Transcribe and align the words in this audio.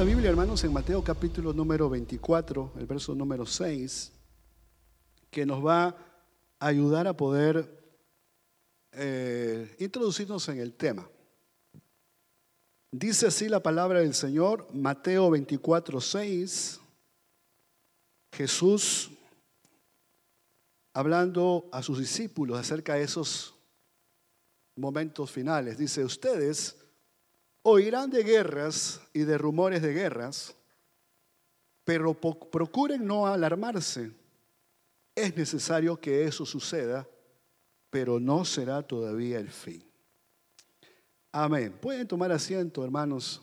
la 0.00 0.06
Biblia, 0.06 0.30
hermanos, 0.30 0.64
en 0.64 0.72
Mateo 0.72 1.04
capítulo 1.04 1.52
número 1.52 1.90
24, 1.90 2.72
el 2.78 2.86
verso 2.86 3.14
número 3.14 3.44
6, 3.44 4.10
que 5.30 5.44
nos 5.44 5.62
va 5.62 5.88
a 6.58 6.66
ayudar 6.66 7.06
a 7.06 7.14
poder 7.14 7.70
eh, 8.92 9.76
introducirnos 9.78 10.48
en 10.48 10.58
el 10.58 10.72
tema. 10.72 11.06
Dice 12.90 13.26
así 13.26 13.46
la 13.50 13.62
palabra 13.62 14.00
del 14.00 14.14
Señor, 14.14 14.68
Mateo 14.72 15.28
24, 15.28 16.00
6, 16.00 16.80
Jesús 18.32 19.10
hablando 20.94 21.68
a 21.72 21.82
sus 21.82 21.98
discípulos 21.98 22.58
acerca 22.58 22.94
de 22.94 23.02
esos 23.02 23.54
momentos 24.76 25.30
finales. 25.30 25.76
Dice, 25.76 26.02
ustedes 26.02 26.79
oirán 27.62 28.10
de 28.10 28.22
guerras 28.22 29.00
y 29.12 29.20
de 29.20 29.38
rumores 29.38 29.82
de 29.82 29.92
guerras, 29.92 30.54
pero 31.84 32.14
procuren 32.14 33.06
no 33.06 33.26
alarmarse. 33.26 34.12
Es 35.14 35.36
necesario 35.36 36.00
que 36.00 36.24
eso 36.24 36.46
suceda, 36.46 37.06
pero 37.90 38.20
no 38.20 38.44
será 38.44 38.82
todavía 38.82 39.38
el 39.38 39.50
fin. 39.50 39.84
Amén. 41.32 41.76
Pueden 41.80 42.08
tomar 42.08 42.32
asiento, 42.32 42.84
hermanos. 42.84 43.42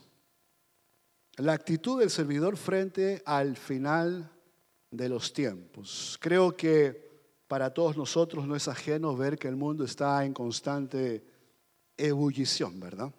La 1.36 1.52
actitud 1.52 2.00
del 2.00 2.10
servidor 2.10 2.56
frente 2.56 3.22
al 3.24 3.56
final 3.56 4.30
de 4.90 5.08
los 5.08 5.32
tiempos. 5.32 6.18
Creo 6.20 6.56
que 6.56 7.08
para 7.46 7.72
todos 7.72 7.96
nosotros 7.96 8.46
no 8.46 8.56
es 8.56 8.68
ajeno 8.68 9.16
ver 9.16 9.38
que 9.38 9.48
el 9.48 9.56
mundo 9.56 9.84
está 9.84 10.24
en 10.24 10.34
constante 10.34 11.24
ebullición, 11.96 12.78
¿verdad? 12.80 13.12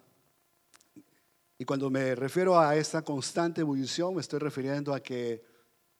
Y 1.60 1.66
cuando 1.66 1.90
me 1.90 2.14
refiero 2.14 2.58
a 2.58 2.74
esta 2.74 3.02
constante 3.02 3.60
ebullición, 3.60 4.14
me 4.14 4.22
estoy 4.22 4.38
refiriendo 4.38 4.94
a 4.94 5.00
que 5.00 5.44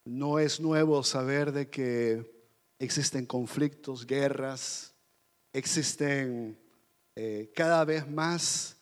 no 0.07 0.39
es 0.39 0.59
nuevo 0.59 1.05
saber 1.05 1.53
de 1.53 1.69
que 1.69 2.49
existen 2.79 3.27
conflictos, 3.27 4.07
guerras, 4.07 4.95
existen 5.53 6.59
eh, 7.15 7.53
cada 7.55 7.85
vez 7.85 8.09
más, 8.09 8.79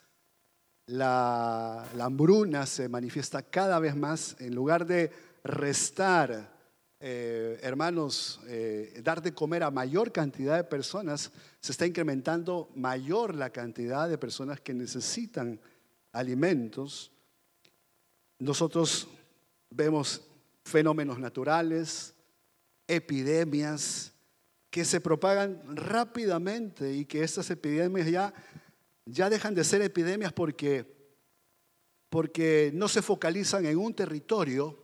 la, 0.86 1.82
hambruna 1.98 2.64
se 2.64 2.88
manifiesta 2.88 3.42
cada 3.42 3.80
vez 3.80 3.96
más, 3.96 4.36
en 4.38 4.54
lugar 4.54 4.86
de 4.86 5.10
restar, 5.42 6.48
eh, 7.00 7.58
hermanos, 7.60 8.38
eh, 8.46 9.00
dar 9.02 9.20
de 9.20 9.34
comer 9.34 9.64
a 9.64 9.72
mayor 9.72 10.12
cantidad 10.12 10.56
de 10.56 10.62
personas, 10.62 11.32
se 11.58 11.72
está 11.72 11.86
incrementando 11.86 12.70
mayor 12.76 13.34
la 13.34 13.50
cantidad 13.50 14.08
de 14.08 14.16
personas 14.16 14.60
que 14.60 14.74
necesitan 14.74 15.58
alimentos, 16.18 17.12
nosotros 18.40 19.06
vemos 19.70 20.22
fenómenos 20.64 21.18
naturales, 21.18 22.14
epidemias 22.86 24.12
que 24.70 24.84
se 24.84 25.00
propagan 25.00 25.62
rápidamente 25.76 26.92
y 26.92 27.04
que 27.04 27.22
estas 27.22 27.50
epidemias 27.50 28.10
ya, 28.10 28.34
ya 29.06 29.30
dejan 29.30 29.54
de 29.54 29.62
ser 29.62 29.80
epidemias 29.82 30.32
porque, 30.32 30.84
porque 32.08 32.70
no 32.74 32.88
se 32.88 33.00
focalizan 33.00 33.64
en 33.66 33.78
un 33.78 33.94
territorio, 33.94 34.76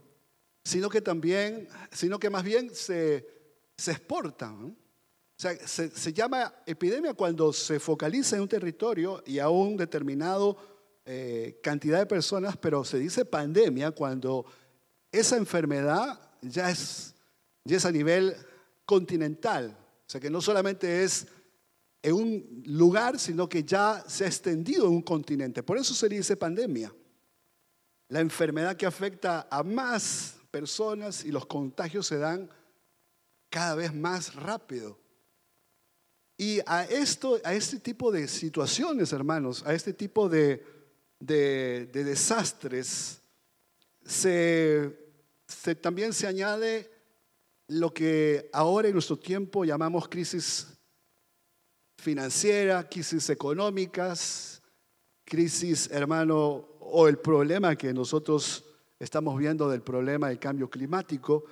sino 0.65 0.89
que 0.89 1.01
también, 1.01 1.69
sino 1.91 2.19
que 2.19 2.31
más 2.31 2.45
bien 2.45 2.75
se, 2.75 3.27
se 3.77 3.91
exportan. 3.91 4.67
O 4.67 4.77
sea, 5.37 5.55
se, 5.67 5.91
se 5.91 6.13
llama 6.13 6.55
epidemia 6.65 7.13
cuando 7.13 7.53
se 7.53 7.81
focaliza 7.81 8.37
en 8.37 8.43
un 8.43 8.49
territorio 8.49 9.23
y 9.27 9.41
a 9.41 9.49
un 9.49 9.77
determinado 9.77 10.74
eh, 11.07 11.61
cantidad 11.63 11.99
de 11.99 12.07
personas, 12.07 12.57
pero 12.57 12.85
se 12.85 12.99
dice 12.99 13.25
pandemia 13.25 13.91
cuando 13.91 14.47
esa 15.13 15.37
enfermedad 15.37 16.19
ya 16.41 16.71
es, 16.71 17.15
ya 17.65 17.79
a 17.87 17.93
nivel 17.93 18.35
continental. 18.87 19.77
O 20.07 20.11
sea 20.11 20.21
que 20.21 20.31
no 20.31 20.41
solamente 20.41 21.05
es 21.05 21.27
en 22.03 22.15
un 22.15 22.63
lugar, 22.67 23.19
sino 23.19 23.49
que 23.49 23.65
ya 23.65 24.05
se 24.07 24.25
ha 24.25 24.27
extendido 24.27 24.87
en 24.87 24.93
un 24.93 25.03
continente. 25.03 25.63
Por 25.63 25.79
eso 25.79 25.95
se 25.95 26.09
dice 26.09 26.37
pandemia. 26.37 26.95
La 28.09 28.21
enfermedad 28.21 28.77
que 28.77 28.87
afecta 28.87 29.49
a 29.51 29.63
más 29.63 30.37
personas 30.51 31.25
y 31.25 31.33
los 31.33 31.47
contagios 31.47 32.07
se 32.07 32.19
dan 32.19 32.51
cada 33.49 33.75
vez 33.75 33.95
más 33.95 34.35
rápido. 34.35 34.99
Y 36.37 36.61
a 36.67 36.85
esto, 36.85 37.41
a 37.45 37.55
este 37.55 37.79
tipo 37.79 38.11
de 38.11 38.27
situaciones, 38.29 39.13
hermanos, 39.13 39.63
a 39.65 39.73
este 39.73 39.93
tipo 39.93 40.29
de, 40.29 40.74
de, 41.27 41.87
desastres, 41.93 43.21
se, 44.05 44.95
también 45.81 46.13
se 46.13 46.27
añade 46.27 46.91
lo 47.69 47.93
que 47.93 48.51
ahora 48.53 48.89
en 48.89 48.95
nuestro 48.95 49.19
tiempo 49.19 49.65
llamamos 49.65 50.09
crisis 50.09 50.67
financiera, 51.97 52.87
crisis 52.89 53.31
económicas, 53.31 54.61
crisis, 55.25 55.89
hermano, 55.91 56.69
o 56.81 57.09
el 57.09 57.19
problema 57.19 57.77
que 57.77 57.95
nosotros 57.95 58.65
estamos 58.99 59.39
viendo 59.39 59.69
del 59.71 59.81
problema 59.81 60.29
del 60.29 60.39
cambio 60.39 60.69
climático. 60.69 61.45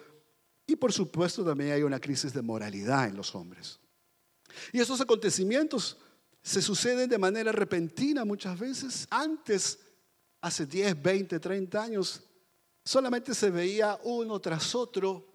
Y 0.66 0.76
por 0.76 0.92
supuesto 0.92 1.42
también 1.42 1.72
hay 1.72 1.82
una 1.82 1.98
crisis 1.98 2.34
de 2.34 2.42
moralidad 2.42 3.08
en 3.08 3.16
los 3.16 3.34
hombres. 3.34 3.80
Y 4.72 4.80
estos 4.80 5.00
acontecimientos 5.00 5.96
se 6.42 6.60
suceden 6.60 7.08
de 7.08 7.18
manera 7.18 7.52
repentina 7.52 8.24
muchas 8.24 8.58
veces. 8.58 9.06
Antes, 9.10 9.78
hace 10.40 10.66
10, 10.66 11.00
20, 11.00 11.38
30 11.38 11.82
años, 11.82 12.22
solamente 12.84 13.34
se 13.34 13.50
veía 13.50 13.98
uno 14.02 14.40
tras 14.40 14.74
otro 14.74 15.28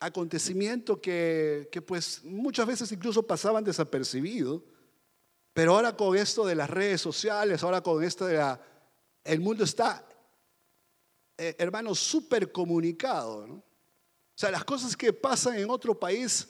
acontecimiento 0.00 1.00
que, 1.00 1.68
que 1.70 1.82
pues 1.82 2.24
muchas 2.24 2.66
veces 2.66 2.90
incluso 2.92 3.22
pasaban 3.22 3.62
desapercibidos. 3.62 4.62
Pero 5.52 5.74
ahora 5.74 5.94
con 5.94 6.16
esto 6.16 6.46
de 6.46 6.54
las 6.54 6.70
redes 6.70 7.00
sociales, 7.00 7.62
ahora 7.62 7.82
con 7.82 8.02
esto 8.02 8.26
de 8.26 8.34
la... 8.34 8.60
El 9.22 9.40
mundo 9.40 9.64
está, 9.64 10.04
eh, 11.36 11.54
hermano, 11.58 11.94
súper 11.94 12.50
comunicado. 12.50 13.46
¿no? 13.46 13.54
O 13.54 13.64
sea, 14.34 14.50
las 14.50 14.64
cosas 14.64 14.96
que 14.96 15.12
pasan 15.12 15.58
en 15.58 15.70
otro 15.70 15.98
país 15.98 16.48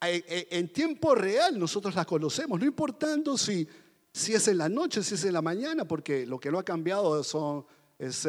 en 0.00 0.72
tiempo 0.72 1.14
real 1.14 1.58
nosotros 1.58 1.94
las 1.94 2.06
conocemos, 2.06 2.60
no 2.60 2.66
importando 2.66 3.36
si, 3.38 3.66
si 4.12 4.34
es 4.34 4.48
en 4.48 4.58
la 4.58 4.68
noche, 4.68 5.02
si 5.02 5.14
es 5.14 5.24
en 5.24 5.32
la 5.32 5.42
mañana, 5.42 5.86
porque 5.86 6.26
lo 6.26 6.38
que 6.38 6.50
lo 6.50 6.58
ha 6.58 6.64
cambiado 6.64 7.22
son 7.24 7.64
es 7.98 8.28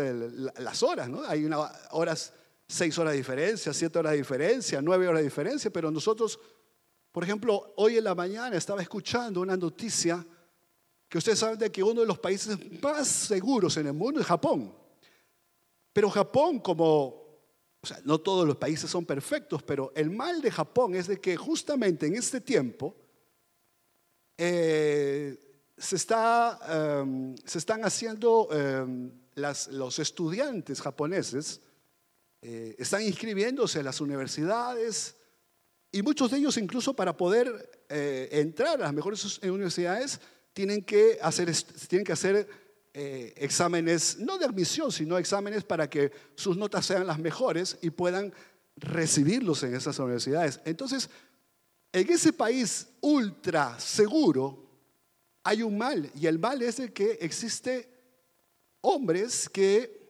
las 0.57 0.81
horas, 0.83 1.09
¿no? 1.09 1.23
Hay 1.23 1.43
una, 1.43 1.59
horas, 1.91 2.33
seis 2.67 2.97
horas 2.97 3.11
de 3.11 3.17
diferencia, 3.17 3.73
siete 3.73 3.99
horas 3.99 4.13
de 4.13 4.19
diferencia, 4.19 4.81
nueve 4.81 5.07
horas 5.07 5.19
de 5.19 5.25
diferencia, 5.25 5.71
pero 5.71 5.91
nosotros, 5.91 6.39
por 7.11 7.23
ejemplo, 7.23 7.73
hoy 7.75 7.97
en 7.97 8.05
la 8.05 8.15
mañana 8.15 8.55
estaba 8.55 8.81
escuchando 8.81 9.41
una 9.41 9.57
noticia 9.57 10.25
que 11.09 11.17
ustedes 11.17 11.39
saben 11.39 11.59
de 11.59 11.71
que 11.71 11.83
uno 11.83 12.01
de 12.01 12.07
los 12.07 12.19
países 12.19 12.57
más 12.81 13.07
seguros 13.07 13.75
en 13.77 13.87
el 13.87 13.93
mundo 13.93 14.19
es 14.19 14.25
Japón. 14.25 14.73
Pero 15.93 16.09
Japón, 16.09 16.59
como 16.59 17.26
no 18.03 18.19
todos 18.19 18.47
los 18.47 18.57
países 18.57 18.89
son 18.89 19.05
perfectos, 19.05 19.63
pero 19.63 19.91
el 19.95 20.09
mal 20.09 20.41
de 20.41 20.51
Japón 20.51 20.95
es 20.95 21.07
de 21.07 21.19
que 21.19 21.35
justamente 21.37 22.05
en 22.05 22.15
este 22.15 22.41
tiempo 22.41 22.95
eh, 24.37 25.37
em, 25.77 27.35
se, 27.45 27.57
están 27.57 27.85
haciendo 27.85 28.47
em, 28.51 29.11
los 29.35 29.99
estudiantes 29.99 30.81
japoneses, 30.81 31.61
eh, 32.41 32.75
están 32.77 33.01
inscribiéndose 33.01 33.79
en 33.79 33.85
las 33.85 33.99
universidades 33.99 35.15
y 35.91 36.01
muchos 36.01 36.29
de 36.31 36.37
ellos 36.37 36.57
incluso 36.57 36.95
para 36.95 37.15
poder 37.17 37.85
eh, 37.89 38.29
entrar 38.31 38.75
a 38.75 38.83
las 38.83 38.93
mejores 38.93 39.39
universidades 39.43 40.19
tienen 40.53 40.83
que 40.83 41.17
hacer, 41.21 41.51
tienen 41.87 42.05
que 42.05 42.13
hacer 42.13 42.66
eh, 42.99 43.31
exámenes, 43.37 44.17
no 44.17 44.39
de 44.39 44.45
admisión, 44.45 44.91
sino 44.91 45.19
exámenes 45.19 45.63
para 45.63 45.87
que 45.87 46.11
sus 46.33 46.57
notas 46.57 46.83
sean 46.83 47.05
las 47.05 47.19
mejores 47.19 47.77
y 47.83 47.91
puedan 47.91 48.33
recibirlos 48.75 49.61
en 49.61 49.75
esas 49.75 49.99
universidades. 49.99 50.59
Entonces, 50.65 51.07
en 51.91 52.11
ese 52.11 52.33
país 52.33 52.87
ultra 53.01 53.79
seguro 53.79 54.65
hay 55.43 55.61
un 55.61 55.77
mal 55.77 56.09
y 56.15 56.25
el 56.25 56.39
mal 56.39 56.59
es 56.63 56.79
el 56.79 56.91
que 56.91 57.19
existe 57.21 57.87
hombres 58.81 59.47
que 59.47 60.09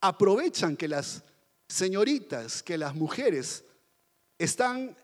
aprovechan 0.00 0.78
que 0.78 0.88
las 0.88 1.22
señoritas, 1.68 2.62
que 2.62 2.78
las 2.78 2.94
mujeres 2.94 3.64
están 4.38 4.96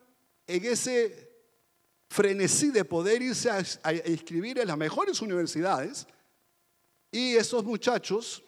en 0.47 0.65
ese 0.65 1.31
frenesí 2.09 2.71
de 2.71 2.87
poder 2.87 3.21
irse 3.21 3.51
a, 3.51 3.63
a 3.83 3.93
inscribir 4.09 4.59
en 4.59 4.69
las 4.69 4.79
mejores 4.79 5.21
universidades 5.21 6.07
y 7.11 7.35
esos 7.35 7.65
muchachos 7.65 8.43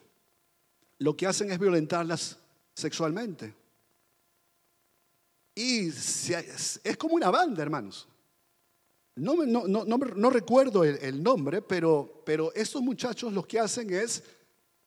lo 0.98 1.16
que 1.16 1.26
hacen 1.26 1.50
es 1.50 1.58
violentarlas 1.58 2.38
sexualmente. 2.74 3.54
Y 5.54 5.88
es 5.88 6.96
como 6.98 7.14
una 7.14 7.30
banda, 7.30 7.62
hermanos. 7.62 8.08
No, 9.16 9.44
no, 9.44 9.66
no, 9.66 9.84
no 9.84 10.30
recuerdo 10.30 10.84
el, 10.84 11.22
nombre, 11.22 11.60
pero, 11.60 12.22
pero 12.24 12.52
estos 12.54 12.80
muchachos 12.80 13.32
lo 13.32 13.46
que 13.46 13.58
hacen 13.58 13.92
es 13.92 14.22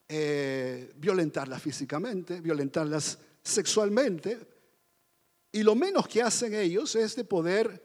eh, 0.09 0.91
violentarlas 0.95 1.61
físicamente, 1.61 2.41
violentarlas 2.41 3.19
sexualmente. 3.43 4.39
Y 5.51 5.61
lo 5.61 5.75
menos 5.75 6.07
que 6.07 6.23
hacen 6.23 6.55
ellos 6.55 6.95
es 6.95 7.15
de 7.15 7.23
poder 7.23 7.83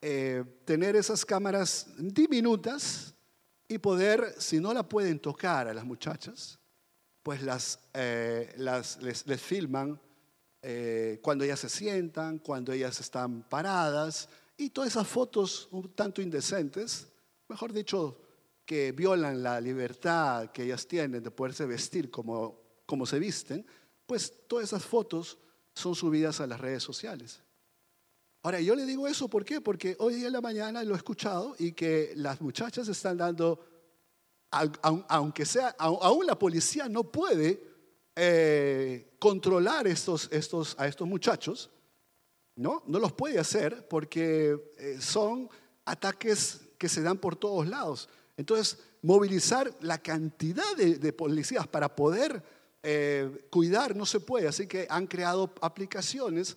eh, 0.00 0.44
tener 0.64 0.94
esas 0.94 1.24
cámaras 1.24 1.88
diminutas 1.98 3.15
y 3.68 3.78
poder, 3.78 4.34
si 4.38 4.60
no 4.60 4.72
la 4.72 4.88
pueden 4.88 5.18
tocar 5.18 5.68
a 5.68 5.74
las 5.74 5.84
muchachas, 5.84 6.58
pues 7.22 7.42
las, 7.42 7.80
eh, 7.94 8.54
las 8.56 9.02
les, 9.02 9.24
filman 9.40 10.00
cuando 11.22 11.44
ellas 11.44 11.60
se 11.60 11.68
sientan, 11.68 12.38
cuando 12.38 12.72
ellas 12.72 12.98
están 12.98 13.42
paradas, 13.48 14.28
y 14.56 14.70
todas 14.70 14.90
esas 14.90 15.06
fotos 15.06 15.68
un 15.70 15.92
tanto 15.92 16.22
indecentes, 16.22 17.06
mejor 17.48 17.72
dicho, 17.72 18.20
que 18.64 18.90
violan 18.92 19.42
la 19.42 19.60
libertad 19.60 20.50
que 20.50 20.64
ellas 20.64 20.86
tienen 20.86 21.22
de 21.22 21.30
poderse 21.30 21.64
vestir 21.66 22.10
como, 22.10 22.60
como 22.84 23.06
se 23.06 23.18
visten, 23.18 23.64
pues 24.06 24.32
todas 24.48 24.64
esas 24.64 24.84
fotos 24.84 25.38
son 25.72 25.94
subidas 25.94 26.40
a 26.40 26.46
las 26.46 26.60
redes 26.60 26.82
sociales. 26.82 27.42
Ahora, 28.46 28.60
yo 28.60 28.76
le 28.76 28.86
digo 28.86 29.08
eso, 29.08 29.26
¿por 29.26 29.44
qué? 29.44 29.60
Porque 29.60 29.96
hoy 29.98 30.24
en 30.24 30.32
la 30.32 30.40
mañana 30.40 30.84
lo 30.84 30.94
he 30.94 30.96
escuchado 30.96 31.56
y 31.58 31.72
que 31.72 32.12
las 32.14 32.40
muchachas 32.40 32.86
están 32.86 33.16
dando, 33.16 33.58
aunque 34.52 35.44
sea, 35.44 35.74
aún 35.80 36.24
la 36.24 36.38
policía 36.38 36.88
no 36.88 37.02
puede 37.02 37.60
eh, 38.14 39.16
controlar 39.18 39.88
estos, 39.88 40.28
estos, 40.30 40.76
a 40.78 40.86
estos 40.86 41.08
muchachos, 41.08 41.70
¿no? 42.54 42.84
No 42.86 43.00
los 43.00 43.10
puede 43.10 43.40
hacer 43.40 43.88
porque 43.88 44.72
eh, 44.78 44.98
son 45.00 45.50
ataques 45.84 46.60
que 46.78 46.88
se 46.88 47.02
dan 47.02 47.18
por 47.18 47.34
todos 47.34 47.66
lados. 47.66 48.08
Entonces, 48.36 48.78
movilizar 49.02 49.74
la 49.80 49.98
cantidad 49.98 50.76
de, 50.76 51.12
policías 51.12 51.66
para 51.66 51.96
poder 51.96 52.44
eh, 52.84 53.48
cuidar 53.50 53.96
no 53.96 54.06
se 54.06 54.20
puede, 54.20 54.46
así 54.46 54.68
que 54.68 54.86
han 54.88 55.08
creado 55.08 55.52
aplicaciones 55.60 56.56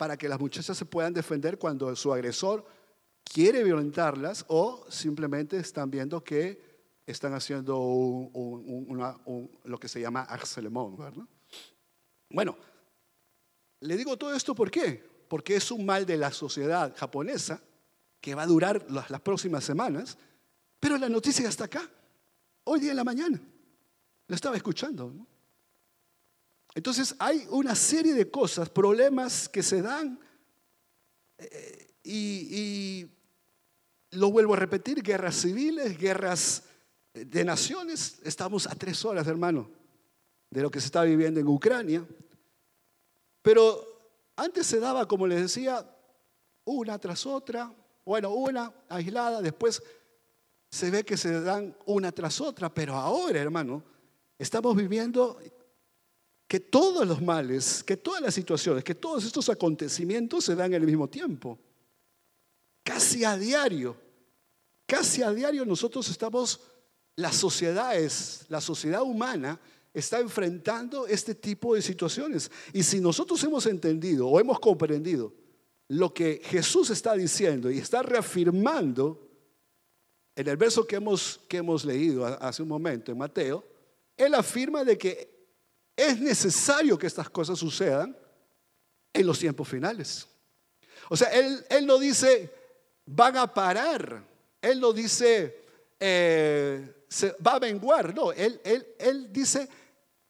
para 0.00 0.16
que 0.16 0.30
las 0.30 0.40
muchachas 0.40 0.78
se 0.78 0.86
puedan 0.86 1.12
defender 1.12 1.58
cuando 1.58 1.94
su 1.94 2.10
agresor 2.10 2.64
quiere 3.22 3.62
violentarlas 3.62 4.46
o 4.48 4.86
simplemente 4.88 5.58
están 5.58 5.90
viendo 5.90 6.24
que 6.24 6.58
están 7.04 7.34
haciendo 7.34 7.76
lo 9.64 9.78
que 9.78 9.88
se 9.88 10.00
llama 10.00 10.22
arcelemón. 10.22 10.96
Bueno, 12.30 12.56
le 13.80 13.94
digo 13.98 14.16
todo 14.16 14.34
esto 14.34 14.54
¿por 14.54 14.70
qué? 14.70 15.06
Porque 15.28 15.56
es 15.56 15.70
un 15.70 15.84
mal 15.84 16.06
de 16.06 16.16
la 16.16 16.32
sociedad 16.32 16.96
japonesa 16.96 17.60
que 18.22 18.34
va 18.34 18.44
a 18.44 18.46
durar 18.46 18.86
las 18.90 19.20
próximas 19.20 19.64
semanas 19.64 20.16
pero 20.78 20.96
la 20.96 21.10
noticia 21.10 21.46
está 21.46 21.64
acá, 21.66 21.86
hoy 22.64 22.80
día 22.80 22.92
en 22.92 22.96
la 22.96 23.04
mañana. 23.04 23.38
La 24.28 24.34
estaba 24.34 24.56
escuchando. 24.56 25.12
Entonces 26.74 27.14
hay 27.18 27.46
una 27.50 27.74
serie 27.74 28.14
de 28.14 28.30
cosas, 28.30 28.68
problemas 28.68 29.48
que 29.48 29.62
se 29.62 29.82
dan 29.82 30.20
eh, 31.38 31.94
y, 32.04 33.06
lo 34.12 34.32
vuelvo 34.32 34.54
a 34.54 34.56
repetir, 34.56 35.04
guerras 35.04 35.36
civiles, 35.36 35.96
guerras 35.96 36.64
de 37.14 37.44
naciones. 37.44 38.18
Estamos 38.24 38.66
a 38.66 38.74
tres 38.74 39.04
horas, 39.04 39.24
hermano, 39.28 39.70
de 40.50 40.62
lo 40.62 40.70
que 40.70 40.80
se 40.80 40.86
está 40.86 41.04
viviendo 41.04 41.38
en 41.38 41.46
Ucrania. 41.46 42.04
Pero 43.40 43.86
antes 44.34 44.66
se 44.66 44.80
daba, 44.80 45.06
como 45.06 45.28
les 45.28 45.42
decía, 45.42 45.88
una 46.64 46.98
tras 46.98 47.24
otra, 47.24 47.72
bueno, 48.04 48.30
una 48.30 48.72
aislada, 48.88 49.40
después 49.40 49.80
se 50.70 50.90
ve 50.90 51.04
que 51.04 51.16
se 51.16 51.40
dan 51.40 51.76
una 51.86 52.10
tras 52.10 52.40
otra, 52.40 52.72
pero 52.74 52.96
ahora, 52.96 53.40
hermano, 53.40 53.84
estamos 54.38 54.74
viviendo 54.74 55.38
que 56.50 56.58
todos 56.58 57.06
los 57.06 57.22
males, 57.22 57.84
que 57.84 57.96
todas 57.96 58.20
las 58.20 58.34
situaciones, 58.34 58.82
que 58.82 58.96
todos 58.96 59.24
estos 59.24 59.48
acontecimientos 59.48 60.46
se 60.46 60.56
dan 60.56 60.74
al 60.74 60.82
mismo 60.82 61.08
tiempo. 61.08 61.56
Casi 62.82 63.22
a 63.22 63.36
diario, 63.36 63.96
casi 64.84 65.22
a 65.22 65.30
diario 65.30 65.64
nosotros 65.64 66.08
estamos, 66.08 66.58
las 67.14 67.36
sociedades, 67.36 68.46
la 68.48 68.60
sociedad 68.60 69.02
humana 69.02 69.60
está 69.94 70.18
enfrentando 70.18 71.06
este 71.06 71.36
tipo 71.36 71.76
de 71.76 71.82
situaciones. 71.82 72.50
Y 72.72 72.82
si 72.82 73.00
nosotros 73.00 73.40
hemos 73.44 73.66
entendido 73.66 74.26
o 74.26 74.40
hemos 74.40 74.58
comprendido 74.58 75.32
lo 75.86 76.12
que 76.12 76.42
Jesús 76.42 76.90
está 76.90 77.14
diciendo 77.14 77.70
y 77.70 77.78
está 77.78 78.02
reafirmando, 78.02 79.24
en 80.34 80.48
el 80.48 80.56
verso 80.56 80.84
que 80.84 80.96
hemos, 80.96 81.42
que 81.48 81.58
hemos 81.58 81.84
leído 81.84 82.26
hace 82.26 82.60
un 82.60 82.68
momento 82.68 83.12
en 83.12 83.18
Mateo, 83.18 83.64
él 84.16 84.34
afirma 84.34 84.82
de 84.82 84.98
que 84.98 85.39
es 86.00 86.20
necesario 86.20 86.98
que 86.98 87.06
estas 87.06 87.28
cosas 87.28 87.58
sucedan 87.58 88.16
en 89.12 89.26
los 89.26 89.38
tiempos 89.38 89.68
finales. 89.68 90.26
O 91.08 91.16
sea, 91.16 91.28
él, 91.28 91.64
él 91.68 91.86
no 91.86 91.98
dice, 91.98 92.50
van 93.06 93.36
a 93.36 93.52
parar, 93.52 94.24
él 94.62 94.80
no 94.80 94.92
dice, 94.92 95.64
eh, 95.98 97.04
se 97.08 97.36
va 97.46 97.56
a 97.56 97.60
menguar, 97.60 98.14
no, 98.14 98.32
él, 98.32 98.60
él, 98.64 98.86
él 98.98 99.32
dice, 99.32 99.68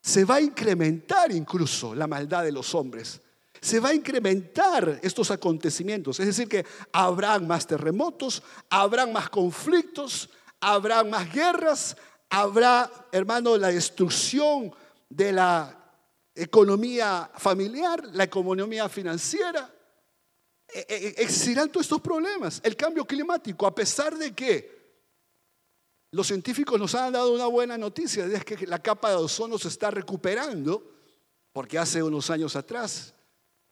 se 0.00 0.24
va 0.24 0.36
a 0.36 0.40
incrementar 0.40 1.30
incluso 1.30 1.94
la 1.94 2.06
maldad 2.06 2.42
de 2.42 2.52
los 2.52 2.74
hombres 2.74 3.20
se 3.60 3.78
va 3.78 3.90
a 3.90 3.94
incrementar 3.94 5.00
estos 5.02 5.30
acontecimientos. 5.30 6.18
Es 6.18 6.26
decir, 6.26 6.48
que 6.48 6.64
habrán 6.92 7.46
más 7.46 7.66
terremotos, 7.66 8.42
habrán 8.70 9.12
más 9.12 9.28
conflictos, 9.28 10.30
habrán 10.60 11.10
más 11.10 11.30
guerras, 11.30 11.96
habrá, 12.30 12.90
hermano, 13.12 13.56
la 13.56 13.68
destrucción 13.68 14.72
de 15.10 15.32
la 15.32 15.76
economía 16.34 17.30
familiar, 17.36 18.02
la 18.14 18.24
economía 18.24 18.88
financiera. 18.88 19.70
E, 20.72 20.86
e, 20.88 21.22
existirán 21.22 21.70
todos 21.70 21.84
estos 21.84 22.00
problemas. 22.00 22.60
El 22.64 22.76
cambio 22.76 23.04
climático, 23.04 23.66
a 23.66 23.74
pesar 23.74 24.16
de 24.16 24.32
que 24.32 24.80
los 26.12 26.26
científicos 26.26 26.80
nos 26.80 26.94
han 26.94 27.12
dado 27.12 27.32
una 27.32 27.46
buena 27.46 27.76
noticia, 27.76 28.24
es 28.24 28.44
que 28.44 28.66
la 28.66 28.80
capa 28.80 29.10
de 29.10 29.16
ozono 29.16 29.58
se 29.58 29.68
está 29.68 29.90
recuperando, 29.90 30.94
porque 31.52 31.78
hace 31.78 32.02
unos 32.02 32.30
años 32.30 32.56
atrás 32.56 33.14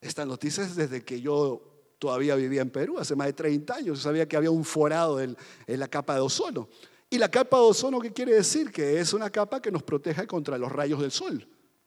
esta 0.00 0.24
noticia 0.24 0.64
es 0.64 0.76
desde 0.76 1.04
que 1.04 1.20
yo 1.20 1.94
todavía 1.98 2.36
vivía 2.36 2.62
en 2.62 2.70
Perú, 2.70 2.98
hace 2.98 3.16
más 3.16 3.26
de 3.26 3.32
30 3.32 3.74
años. 3.74 4.00
Sabía 4.00 4.28
que 4.28 4.36
había 4.36 4.50
un 4.50 4.64
forado 4.64 5.20
en, 5.20 5.36
la 5.66 5.88
capa 5.88 6.14
de 6.14 6.20
ozono. 6.20 6.68
¿Y 7.10 7.18
la 7.18 7.30
capa 7.30 7.56
de 7.56 7.62
ozono 7.64 8.00
qué 8.00 8.12
quiere 8.12 8.34
decir? 8.34 8.70
Que 8.70 9.00
es 9.00 9.12
una 9.12 9.30
capa 9.30 9.60
que 9.62 9.70
nos 9.70 9.82
protege 9.82 10.26
contra 10.26 10.58
los 10.58 10.70
rayos 10.70 11.00
del 11.00 11.10
sol. 11.10 11.46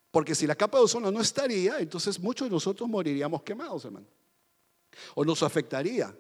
Porque 0.10 0.36
si 0.36 0.48
la 0.48 0.56
capa 0.56 0.78
de 0.78 0.86
ozono 0.86 1.12
no 1.12 1.22
estaría, 1.22 1.80
entonces 1.80 2.20
muchos 2.20 2.48
de 2.48 2.54
nosotros 2.54 2.90
moriríamos 2.90 3.44
quemados, 3.44 3.86
hermano. 3.86 4.08
O 5.16 5.24
nos 5.24 5.44
afectaría 5.44 6.14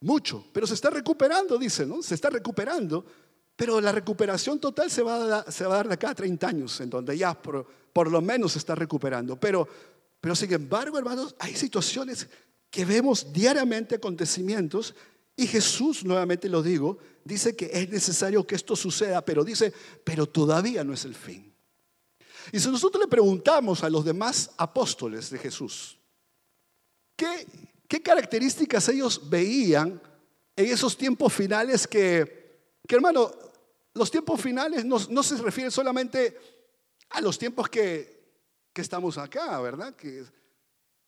mucho. 0.00 0.44
Pero 0.52 0.66
se 0.66 0.74
está 0.74 0.90
recuperando, 0.90 1.58
dice, 1.58 1.86
¿no? 1.86 2.02
Se 2.02 2.14
está 2.14 2.30
recuperando. 2.30 3.04
Pero 3.56 3.80
la 3.80 3.92
recuperación 3.92 4.60
total 4.60 4.90
se 4.90 5.02
va 5.02 5.14
a 5.14 5.26
dar, 5.26 5.52
se 5.52 5.64
va 5.64 5.82
de 5.82 5.94
acá 5.94 6.10
a 6.10 6.14
30 6.14 6.46
años, 6.46 6.80
en 6.80 6.90
donde 6.90 7.16
ya 7.16 7.34
por, 7.40 7.66
por 7.92 8.10
lo 8.10 8.20
menos 8.20 8.52
se 8.52 8.58
está 8.58 8.74
recuperando. 8.74 9.38
Pero 9.38 9.66
pero 10.24 10.34
sin 10.34 10.50
embargo, 10.54 10.96
hermanos, 10.96 11.36
hay 11.38 11.54
situaciones 11.54 12.26
que 12.70 12.86
vemos 12.86 13.30
diariamente 13.30 13.96
acontecimientos 13.96 14.94
y 15.36 15.46
Jesús, 15.46 16.04
nuevamente 16.04 16.48
lo 16.48 16.62
digo, 16.62 16.98
dice 17.24 17.56
que 17.56 17.70
es 17.72 17.88
necesario 17.88 18.46
que 18.46 18.54
esto 18.54 18.76
suceda, 18.76 19.24
pero 19.24 19.44
dice, 19.44 19.72
pero 20.04 20.26
todavía 20.26 20.84
no 20.84 20.92
es 20.92 21.04
el 21.04 21.14
fin. 21.14 21.52
Y 22.52 22.60
si 22.60 22.68
nosotros 22.68 23.02
le 23.02 23.08
preguntamos 23.08 23.82
a 23.82 23.90
los 23.90 24.04
demás 24.04 24.50
apóstoles 24.56 25.30
de 25.30 25.38
Jesús, 25.38 25.98
¿qué, 27.16 27.46
qué 27.88 28.02
características 28.02 28.88
ellos 28.88 29.28
veían 29.28 30.00
en 30.56 30.66
esos 30.66 30.96
tiempos 30.96 31.32
finales 31.32 31.86
que, 31.86 32.60
que 32.86 32.94
hermano, 32.94 33.32
los 33.94 34.10
tiempos 34.10 34.40
finales 34.40 34.84
no, 34.84 34.98
no 35.10 35.22
se 35.22 35.36
refieren 35.38 35.70
solamente 35.70 36.38
a 37.10 37.20
los 37.20 37.38
tiempos 37.38 37.68
que 37.68 38.14
que 38.74 38.82
estamos 38.82 39.16
acá, 39.16 39.60
¿verdad? 39.60 39.94
Que 39.94 40.24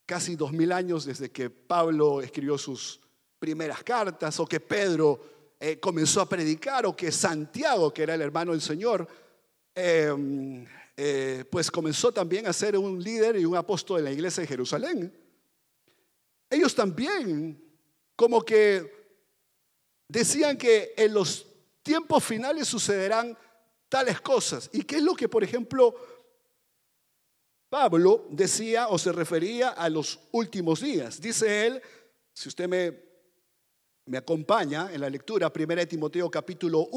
casi 0.06 0.36
dos 0.36 0.52
mil 0.52 0.70
años 0.70 1.04
desde 1.04 1.32
que 1.32 1.50
Pablo 1.50 2.22
escribió 2.22 2.56
sus 2.56 3.00
primeras 3.38 3.82
cartas, 3.82 4.38
o 4.40 4.46
que 4.46 4.60
Pedro 4.60 5.54
eh, 5.60 5.78
comenzó 5.78 6.20
a 6.20 6.28
predicar, 6.28 6.86
o 6.86 6.96
que 6.96 7.12
Santiago, 7.12 7.92
que 7.92 8.02
era 8.02 8.14
el 8.14 8.22
hermano 8.22 8.52
del 8.52 8.60
Señor, 8.60 9.06
em, 9.74 10.66
eh, 10.96 11.44
pues 11.50 11.70
comenzó 11.70 12.12
también 12.12 12.46
a 12.46 12.52
ser 12.52 12.76
un 12.76 13.02
líder 13.02 13.36
y 13.36 13.44
un 13.44 13.56
apóstol 13.56 13.98
en 13.98 14.04
la 14.04 14.12
iglesia 14.12 14.42
de 14.42 14.46
Jerusalén. 14.46 15.12
Ellos 16.48 16.74
también 16.74 17.62
como 18.14 18.42
que 18.42 18.92
decían 20.08 20.56
que 20.56 20.94
en 20.96 21.12
los 21.12 21.46
tiempos 21.82 22.24
finales 22.24 22.68
sucederán 22.68 23.36
tales 23.88 24.20
cosas. 24.20 24.70
¿Y 24.72 24.82
qué 24.82 24.96
es 24.96 25.02
lo 25.02 25.14
que, 25.14 25.28
por 25.28 25.44
ejemplo, 25.44 25.94
Pablo 27.68 28.26
decía 28.30 28.88
o 28.88 28.98
se 28.98 29.12
refería 29.12 29.70
a 29.70 29.88
los 29.88 30.20
últimos 30.32 30.80
días. 30.80 31.20
Dice 31.20 31.66
él, 31.66 31.82
si 32.32 32.48
usted 32.48 32.68
me, 32.68 33.05
me 34.06 34.18
acompaña 34.18 34.92
en 34.92 35.00
la 35.00 35.10
lectura, 35.10 35.52
1 35.54 35.88
Timoteo 35.88 36.30
capítulo, 36.30 36.88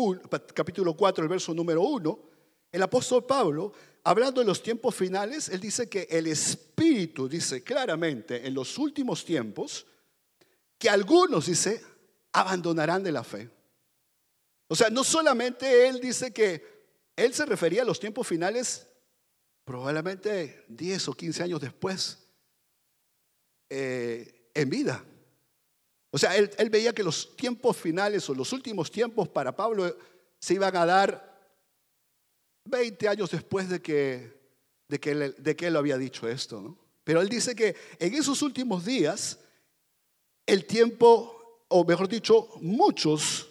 capítulo 0.54 0.96
4, 0.96 1.24
el 1.24 1.30
verso 1.30 1.54
número 1.54 1.82
1, 1.82 2.20
El 2.72 2.84
apóstol 2.84 3.26
Pablo, 3.26 3.74
hablando 4.04 4.42
de 4.42 4.48
los 4.48 4.62
tiempos 4.62 4.94
finales, 4.94 5.50
él 5.50 5.60
dice 5.60 5.90
que 5.90 6.08
el 6.10 6.28
Espíritu 6.28 7.28
dice 7.28 7.64
claramente 7.64 8.46
en 8.46 8.54
los 8.54 8.78
últimos 8.78 9.26
tiempos 9.26 9.88
que 10.78 10.90
algunos, 10.90 11.48
dice, 11.48 11.82
abandonarán 12.32 13.04
de 13.04 13.12
la 13.12 13.24
fe. 13.24 13.50
O 14.68 14.76
sea, 14.76 14.92
no 14.92 15.04
solamente 15.04 15.88
él 15.88 16.00
dice 16.00 16.32
que 16.32 16.64
él 17.16 17.34
se 17.34 17.46
refería 17.46 17.82
a 17.82 17.86
los 17.86 18.00
tiempos 18.00 18.28
finales 18.28 18.88
probablemente 19.66 20.64
10 20.70 21.08
o 21.08 21.14
15 21.14 21.44
años 21.44 21.60
después 21.60 22.20
eh, 23.68 24.52
en 24.54 24.70
vida. 24.70 25.04
O 26.12 26.18
sea, 26.18 26.36
él, 26.36 26.70
veía 26.70 26.94
que 26.94 27.04
los 27.04 27.36
tiempos 27.36 27.78
finales 27.78 28.28
o 28.30 28.34
los 28.34 28.52
últimos 28.52 28.90
tiempos 28.90 29.30
para 29.30 29.56
Pablo 29.56 29.96
se 30.40 30.56
iban 30.56 30.76
a 30.76 30.86
dar 30.86 31.40
20 32.66 33.08
años 33.08 33.30
después 33.32 33.70
de 33.70 33.82
que, 33.82 34.34
de 34.88 35.00
que, 35.00 35.12
él, 35.12 35.36
de 35.38 35.56
que 35.56 35.68
él 35.68 35.76
había 35.76 35.98
dicho 35.98 36.28
esto. 36.28 36.78
Pero 37.04 37.22
él 37.22 37.30
dice 37.30 37.56
que 37.56 37.76
en 38.00 38.14
esos 38.16 38.42
últimos 38.42 38.86
días, 38.86 39.40
el 40.46 40.66
tiempo, 40.66 41.64
o 41.68 41.84
mejor 41.84 42.08
dicho, 42.08 42.50
muchos 42.62 43.48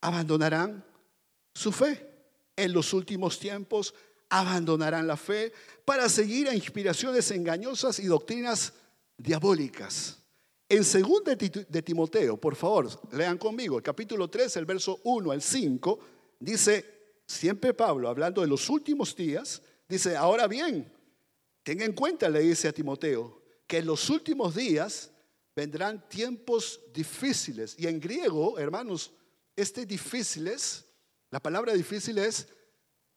abandonarán 0.00 0.84
su 1.54 1.70
fe. 1.70 2.08
En 2.56 2.72
los 2.72 2.92
últimos 2.92 3.38
tiempos 3.38 3.94
abandonarán 4.28 5.06
la 5.06 5.16
fe 5.16 5.52
para 5.84 6.08
seguir 6.08 6.48
a 6.48 6.54
inspiraciones 6.54 7.30
engañosas 7.30 7.98
y 7.98 8.06
doctrinas 8.06 8.72
diabólicas. 9.16 10.21
En 10.72 10.84
2 10.84 11.22
de 11.68 11.82
Timoteo, 11.82 12.38
por 12.38 12.56
favor, 12.56 12.88
lean 13.12 13.36
conmigo, 13.36 13.76
el 13.76 13.82
capítulo 13.82 14.30
3, 14.30 14.56
el 14.56 14.64
verso 14.64 15.02
1 15.04 15.30
al 15.30 15.42
5, 15.42 15.98
dice, 16.40 17.12
siempre 17.26 17.74
Pablo, 17.74 18.08
hablando 18.08 18.40
de 18.40 18.46
los 18.46 18.70
últimos 18.70 19.14
días, 19.14 19.60
dice, 19.86 20.16
ahora 20.16 20.46
bien, 20.46 20.90
tenga 21.62 21.84
en 21.84 21.92
cuenta, 21.92 22.26
le 22.30 22.40
dice 22.40 22.68
a 22.68 22.72
Timoteo, 22.72 23.42
que 23.66 23.76
en 23.76 23.86
los 23.86 24.08
últimos 24.08 24.54
días 24.54 25.10
vendrán 25.54 26.08
tiempos 26.08 26.80
difíciles. 26.94 27.74
Y 27.78 27.86
en 27.86 28.00
griego, 28.00 28.58
hermanos, 28.58 29.12
este 29.54 29.84
difíciles, 29.84 30.86
la 31.30 31.40
palabra 31.40 31.74
difícil 31.74 32.16
es, 32.16 32.48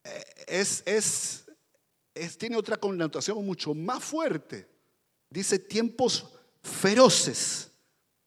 eh, 0.03 0.25
es, 0.45 0.83
es, 0.85 1.45
es 2.13 2.37
tiene 2.37 2.57
otra 2.57 2.75
connotación 2.75 3.45
mucho 3.45 3.73
más 3.73 4.03
fuerte. 4.03 4.67
Dice 5.29 5.57
tiempos 5.57 6.34
feroces. 6.65 7.71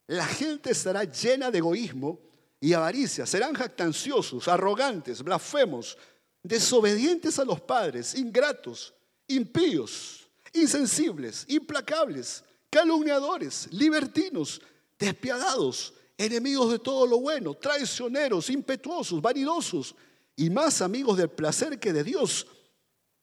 La 0.06 0.26
gente 0.26 0.70
estará 0.70 1.04
llena 1.04 1.50
de 1.50 1.58
egoísmo 1.58 2.20
y 2.60 2.72
avaricia. 2.72 3.26
Serán 3.26 3.54
jactanciosos, 3.54 4.48
arrogantes, 4.48 5.22
blasfemos, 5.22 5.98
desobedientes 6.42 7.38
a 7.38 7.44
los 7.44 7.60
padres, 7.60 8.14
ingratos, 8.14 8.94
impíos, 9.26 10.28
insensibles, 10.54 11.44
implacables, 11.48 12.44
calumniadores, 12.70 13.68
libertinos, 13.72 14.62
despiadados, 14.98 15.92
enemigos 16.16 16.72
de 16.72 16.78
todo 16.78 17.06
lo 17.06 17.20
bueno, 17.20 17.54
traicioneros, 17.54 18.50
impetuosos, 18.50 19.20
vanidosos 19.20 19.94
y 20.36 20.48
más 20.48 20.80
amigos 20.80 21.18
del 21.18 21.28
placer 21.28 21.78
que 21.78 21.92
de 21.92 22.04
Dios. 22.04 22.46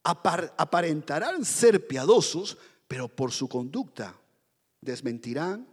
aparentarán 0.04 1.44
ser 1.44 1.88
piadosos, 1.88 2.56
pero 2.86 3.08
por 3.08 3.32
su 3.32 3.48
conducta 3.48 4.14
desmentirán 4.86 5.68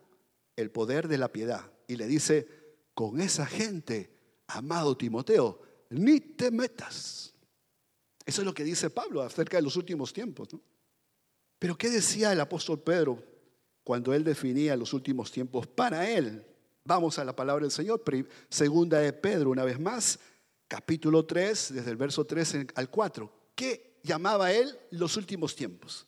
el 0.58 0.70
poder 0.72 1.08
de 1.08 1.17
la 1.17 1.32
piedad. 1.32 1.72
Y 1.88 1.96
le 1.96 2.08
dice, 2.08 2.48
con 2.93 3.22
esa 3.22 3.46
gente, 3.46 4.12
amado 4.48 4.98
Timoteo, 4.98 5.62
ni 5.89 6.20
te 6.20 6.51
metas. 6.51 7.34
Eso 8.25 8.41
es 8.41 8.46
lo 8.46 8.53
que 8.53 8.63
dice 8.63 8.89
Pablo 8.89 9.22
acerca 9.22 9.58
de 9.58 9.63
los 9.63 9.75
últimos 9.75 10.13
tiempos. 10.13 10.50
Pero 11.60 11.77
¿qué 11.77 11.89
decía 11.89 12.32
el 12.32 12.39
apóstol 12.39 12.82
Pedro 12.82 13.24
cuando 13.84 14.13
él 14.13 14.24
definía 14.24 14.75
los 14.75 14.93
últimos 14.93 15.32
tiempos 15.32 15.67
para 15.67 16.10
él? 16.10 16.46
Vamos 16.86 17.17
a 17.20 17.25
la 17.25 17.36
palabra 17.36 17.63
del 17.63 17.72
Señor, 17.72 18.03
segunda 18.50 19.00
de 19.00 19.13
Pedro, 19.13 19.51
una 19.51 19.63
vez 19.63 19.79
más, 19.79 20.20
capítulo 20.67 21.25
3, 21.25 21.75
desde 21.75 21.91
el 21.91 21.96
verso 21.96 22.25
3 22.25 22.67
al 22.75 22.89
4. 22.89 23.32
¿Qué 23.55 24.00
llamaba 24.03 24.51
él 24.51 24.77
los 24.91 25.15
últimos 25.15 25.55
tiempos? 25.55 26.05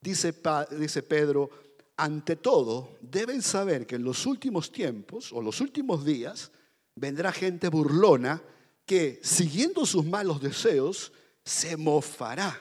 Dice, 0.00 0.34
dice 0.78 1.02
Pedro, 1.02 1.48
ante 1.96 2.36
todo, 2.36 2.98
deben 3.00 3.42
saber 3.42 3.86
que 3.86 3.96
en 3.96 4.04
los 4.04 4.26
últimos 4.26 4.72
tiempos 4.72 5.32
o 5.32 5.40
los 5.40 5.60
últimos 5.60 6.04
días 6.04 6.50
vendrá 6.94 7.32
gente 7.32 7.68
burlona 7.68 8.42
que, 8.86 9.20
siguiendo 9.22 9.86
sus 9.86 10.04
malos 10.04 10.40
deseos, 10.40 11.12
se 11.44 11.76
mofará. 11.76 12.60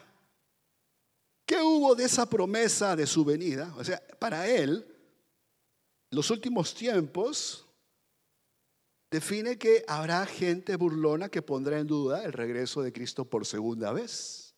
¿Qué 1.45 1.61
hubo 1.61 1.95
de 1.95 2.05
esa 2.05 2.29
promesa 2.29 2.95
de 2.95 3.07
su 3.07 3.25
venida? 3.25 3.73
O 3.77 3.83
sea, 3.83 4.01
para 4.19 4.47
él, 4.47 4.85
los 6.11 6.29
últimos 6.29 6.73
tiempos 6.73 7.65
define 9.11 9.57
que 9.57 9.83
habrá 9.87 10.25
gente 10.25 10.75
burlona 10.77 11.29
que 11.29 11.41
pondrá 11.41 11.79
en 11.79 11.87
duda 11.87 12.23
el 12.23 12.31
regreso 12.31 12.81
de 12.81 12.93
Cristo 12.93 13.25
por 13.25 13.45
segunda 13.45 13.91
vez. 13.91 14.55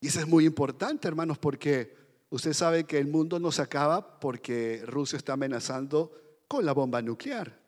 Y 0.00 0.08
eso 0.08 0.20
es 0.20 0.26
muy 0.26 0.44
importante, 0.44 1.08
hermanos, 1.08 1.38
porque 1.38 2.03
Usted 2.30 2.52
sabe 2.52 2.84
que 2.84 2.98
el 2.98 3.06
mundo 3.06 3.38
no 3.38 3.52
se 3.52 3.62
acaba 3.62 4.18
porque 4.18 4.82
Rusia 4.86 5.16
está 5.16 5.34
amenazando 5.34 6.12
con 6.48 6.64
la 6.64 6.72
bomba 6.72 7.00
nuclear. 7.02 7.60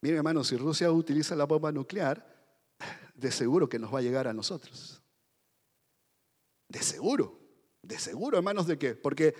Miren, 0.00 0.18
hermanos, 0.18 0.48
si 0.48 0.56
Rusia 0.56 0.90
utiliza 0.90 1.36
la 1.36 1.44
bomba 1.44 1.72
nuclear, 1.72 2.32
de 3.14 3.30
seguro 3.30 3.68
que 3.68 3.78
nos 3.78 3.94
va 3.94 4.00
a 4.00 4.02
llegar 4.02 4.26
a 4.26 4.32
nosotros. 4.32 5.00
De 6.68 6.82
seguro, 6.82 7.38
de 7.82 7.98
seguro, 7.98 8.36
hermanos, 8.36 8.66
de 8.66 8.78
qué? 8.78 8.94
Porque 8.94 9.34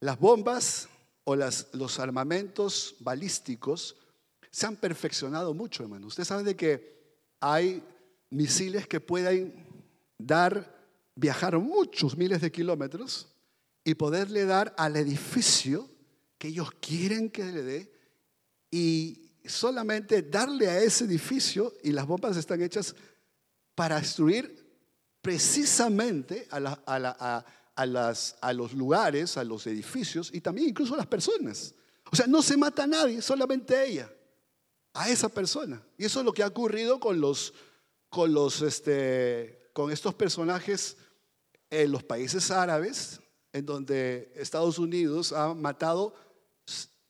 las 0.00 0.18
bombas 0.18 0.88
o 1.24 1.34
los 1.36 1.98
armamentos 1.98 2.96
balísticos 3.00 3.96
se 4.50 4.66
han 4.66 4.76
perfeccionado 4.76 5.54
mucho, 5.54 5.82
hermanos. 5.82 6.08
Usted 6.08 6.24
sabe 6.24 6.42
de 6.42 6.56
que 6.56 6.98
hay 7.40 7.82
misiles 8.30 8.86
que 8.86 9.00
pueden 9.00 9.66
dar, 10.18 10.74
viajar 11.14 11.58
muchos 11.58 12.16
miles 12.16 12.40
de 12.40 12.50
kilómetros 12.50 13.28
y 13.88 13.94
poderle 13.94 14.44
dar 14.44 14.74
al 14.76 14.96
edificio 14.96 15.88
que 16.36 16.48
ellos 16.48 16.72
quieren 16.78 17.30
que 17.30 17.42
le 17.42 17.62
dé 17.62 17.92
y 18.70 19.32
solamente 19.46 20.20
darle 20.20 20.68
a 20.68 20.78
ese 20.78 21.04
edificio 21.04 21.72
y 21.82 21.92
las 21.92 22.06
bombas 22.06 22.36
están 22.36 22.60
hechas 22.60 22.94
para 23.74 23.98
destruir 23.98 24.62
precisamente 25.22 26.46
a, 26.50 27.54
a, 27.76 28.52
los 28.52 28.74
lugares, 28.74 29.38
a 29.38 29.44
los 29.44 29.66
edificios 29.66 30.28
y 30.34 30.42
también 30.42 30.68
incluso 30.68 30.92
a 30.92 30.98
las 30.98 31.06
personas. 31.06 31.74
O 32.12 32.14
sea, 32.14 32.26
no 32.26 32.42
se 32.42 32.58
mata 32.58 32.82
a 32.82 32.86
nadie, 32.86 33.22
solamente 33.22 33.74
a 33.74 33.84
ella, 33.84 34.12
a 34.92 35.08
esa 35.08 35.30
persona. 35.30 35.82
Y 35.96 36.04
eso 36.04 36.18
es 36.18 36.26
lo 36.26 36.34
que 36.34 36.42
ha 36.42 36.48
ocurrido 36.48 37.00
con 37.00 37.22
los, 37.22 37.54
con 38.10 38.34
los, 38.34 38.60
este, 38.60 39.70
con 39.72 39.90
estos 39.90 40.14
personajes 40.14 40.98
en 41.70 41.90
los 41.90 42.04
países 42.04 42.50
árabes, 42.50 43.22
en 43.52 43.66
donde 43.66 44.32
Estados 44.36 44.78
Unidos 44.78 45.32
ha 45.32 45.54
matado, 45.54 46.14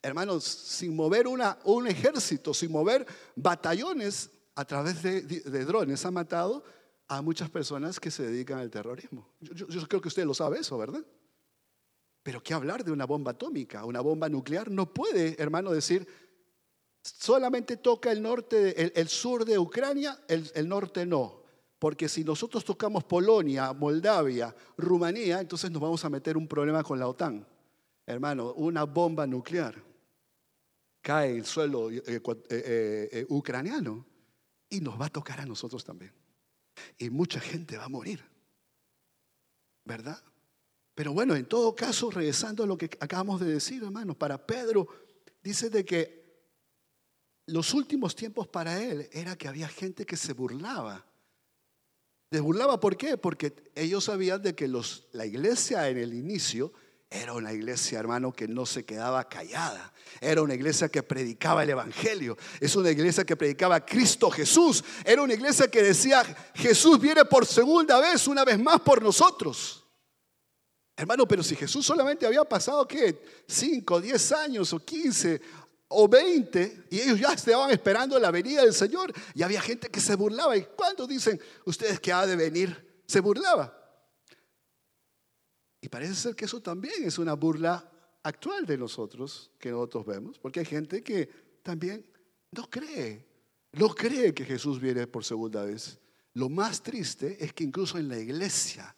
hermanos, 0.02 0.44
sin 0.44 0.94
mover 0.94 1.26
una, 1.26 1.58
un 1.64 1.86
ejército, 1.86 2.54
sin 2.54 2.70
mover 2.70 3.06
batallones 3.34 4.30
a 4.54 4.64
través 4.64 5.02
de, 5.02 5.64
drones, 5.64 6.04
ha 6.04 6.10
matado 6.10 6.64
a 7.06 7.22
muchas 7.22 7.48
personas 7.48 8.00
que 8.00 8.10
se 8.10 8.24
dedican 8.24 8.58
al 8.58 8.70
terrorismo. 8.70 9.28
Yo, 9.40 9.66
creo 9.86 10.00
que 10.00 10.08
usted 10.08 10.24
lo 10.24 10.34
sabe 10.34 10.58
eso, 10.58 10.76
¿verdad? 10.76 11.04
Pero 12.22 12.42
¿qué 12.42 12.54
hablar 12.54 12.84
de 12.84 12.92
una 12.92 13.06
bomba 13.06 13.30
atómica? 13.32 13.84
Una 13.84 14.00
bomba 14.00 14.28
nuclear 14.28 14.70
no 14.70 14.92
puede, 14.92 15.40
hermano, 15.40 15.70
decir, 15.70 16.06
solamente 17.02 17.76
toca 17.76 18.12
el 18.12 18.20
norte, 18.20 19.00
el, 19.00 19.08
sur 19.08 19.44
de 19.44 19.58
Ucrania, 19.58 20.18
el, 20.28 20.50
el 20.54 20.68
norte 20.68 21.06
no. 21.06 21.42
Porque 21.78 22.08
si 22.08 22.24
nosotros 22.24 22.64
tocamos 22.64 23.04
Polonia, 23.04 23.72
Moldavia, 23.72 24.54
Rumanía, 24.76 25.40
entonces 25.40 25.70
nos 25.70 25.80
vamos 25.80 26.04
a 26.04 26.10
meter 26.10 26.36
un 26.36 26.48
problema 26.48 26.82
con 26.82 26.98
la 26.98 27.08
OTAN. 27.08 27.46
Hermano, 28.04 28.54
una 28.54 28.84
bomba 28.84 29.26
nuclear 29.26 29.82
cae 31.00 31.36
el 31.36 31.44
suelo 31.44 31.90
eh, 31.90 32.02
eh, 32.06 32.20
eh, 32.50 33.26
ucraniano 33.28 34.04
y 34.68 34.80
nos 34.80 35.00
va 35.00 35.06
a 35.06 35.10
tocar 35.10 35.40
a 35.40 35.46
nosotros 35.46 35.84
también. 35.84 36.12
Y 36.98 37.10
mucha 37.10 37.40
gente 37.40 37.76
va 37.76 37.84
a 37.84 37.88
morir. 37.88 38.22
¿Verdad? 39.84 40.22
Pero 40.94 41.12
bueno, 41.12 41.36
en 41.36 41.46
todo 41.46 41.76
caso, 41.76 42.10
regresando 42.10 42.64
a 42.64 42.66
lo 42.66 42.76
que 42.76 42.86
acabamos 43.00 43.40
de 43.40 43.46
decir, 43.46 43.84
hermanos, 43.84 44.16
para 44.16 44.44
Pedro 44.44 44.88
dice 45.42 45.70
de 45.70 45.84
que 45.84 46.18
los 47.46 47.72
últimos 47.72 48.16
tiempos 48.16 48.48
para 48.48 48.82
él 48.82 49.08
era 49.12 49.36
que 49.36 49.48
había 49.48 49.68
gente 49.68 50.04
que 50.04 50.16
se 50.16 50.32
burlaba 50.32 51.07
les 52.30 52.42
burlaba, 52.42 52.78
¿por 52.78 52.96
qué? 52.96 53.16
Porque 53.16 53.54
ellos 53.74 54.04
sabían 54.04 54.42
de 54.42 54.54
que 54.54 54.68
los, 54.68 55.08
la 55.12 55.24
iglesia 55.24 55.88
en 55.88 55.98
el 55.98 56.14
inicio 56.14 56.72
Era 57.10 57.32
una 57.32 57.54
iglesia, 57.54 57.98
hermano, 57.98 58.32
que 58.32 58.46
no 58.46 58.66
se 58.66 58.84
quedaba 58.84 59.26
callada. 59.26 59.94
Era 60.20 60.42
una 60.42 60.54
iglesia 60.54 60.90
que 60.90 61.02
predicaba 61.02 61.62
el 61.62 61.70
Evangelio. 61.70 62.36
Es 62.60 62.76
una 62.76 62.90
iglesia 62.90 63.24
que 63.24 63.34
predicaba 63.34 63.84
Cristo 63.84 64.30
Jesús. 64.30 64.84
Era 65.06 65.22
una 65.22 65.32
iglesia 65.32 65.68
que 65.68 65.82
decía, 65.82 66.22
Jesús 66.54 67.00
viene 67.00 67.24
por 67.24 67.46
segunda 67.46 67.98
vez, 67.98 68.28
una 68.28 68.44
vez 68.44 68.58
más 68.58 68.80
por 68.82 69.02
nosotros. 69.02 69.86
Hermano, 70.98 71.26
pero 71.26 71.42
si 71.42 71.56
Jesús 71.56 71.86
solamente 71.86 72.26
había 72.26 72.44
pasado, 72.44 72.86
¿qué? 72.86 73.22
5, 73.46 74.02
10 74.02 74.32
años 74.32 74.72
o 74.74 74.78
15 74.78 75.40
o 75.88 76.06
20 76.06 76.86
y 76.90 77.00
ellos 77.00 77.18
ya 77.18 77.32
estaban 77.32 77.70
esperando 77.70 78.18
la 78.18 78.30
venida 78.30 78.62
del 78.62 78.74
Señor 78.74 79.12
y 79.34 79.42
había 79.42 79.60
gente 79.60 79.88
que 79.88 80.00
se 80.00 80.14
burlaba. 80.14 80.56
¿Y 80.56 80.64
cuando 80.64 81.06
dicen 81.06 81.40
ustedes 81.64 81.98
que 82.00 82.12
ha 82.12 82.26
de 82.26 82.36
venir? 82.36 83.02
Se 83.06 83.20
burlaba. 83.20 83.74
Y 85.80 85.88
parece 85.88 86.14
ser 86.14 86.36
que 86.36 86.44
eso 86.44 86.60
también 86.60 87.04
es 87.04 87.18
una 87.18 87.34
burla 87.34 87.90
actual 88.22 88.66
de 88.66 88.76
nosotros, 88.76 89.50
que 89.58 89.70
nosotros 89.70 90.04
vemos, 90.04 90.38
porque 90.38 90.60
hay 90.60 90.66
gente 90.66 91.02
que 91.02 91.28
también 91.62 92.04
no 92.50 92.68
cree, 92.68 93.26
no 93.72 93.88
cree 93.88 94.34
que 94.34 94.44
Jesús 94.44 94.80
viene 94.80 95.06
por 95.06 95.24
segunda 95.24 95.64
vez. 95.64 95.98
Lo 96.34 96.48
más 96.48 96.82
triste 96.82 97.42
es 97.42 97.52
que 97.52 97.64
incluso 97.64 97.96
en 97.98 98.08
la 98.08 98.18
iglesia, 98.18 98.94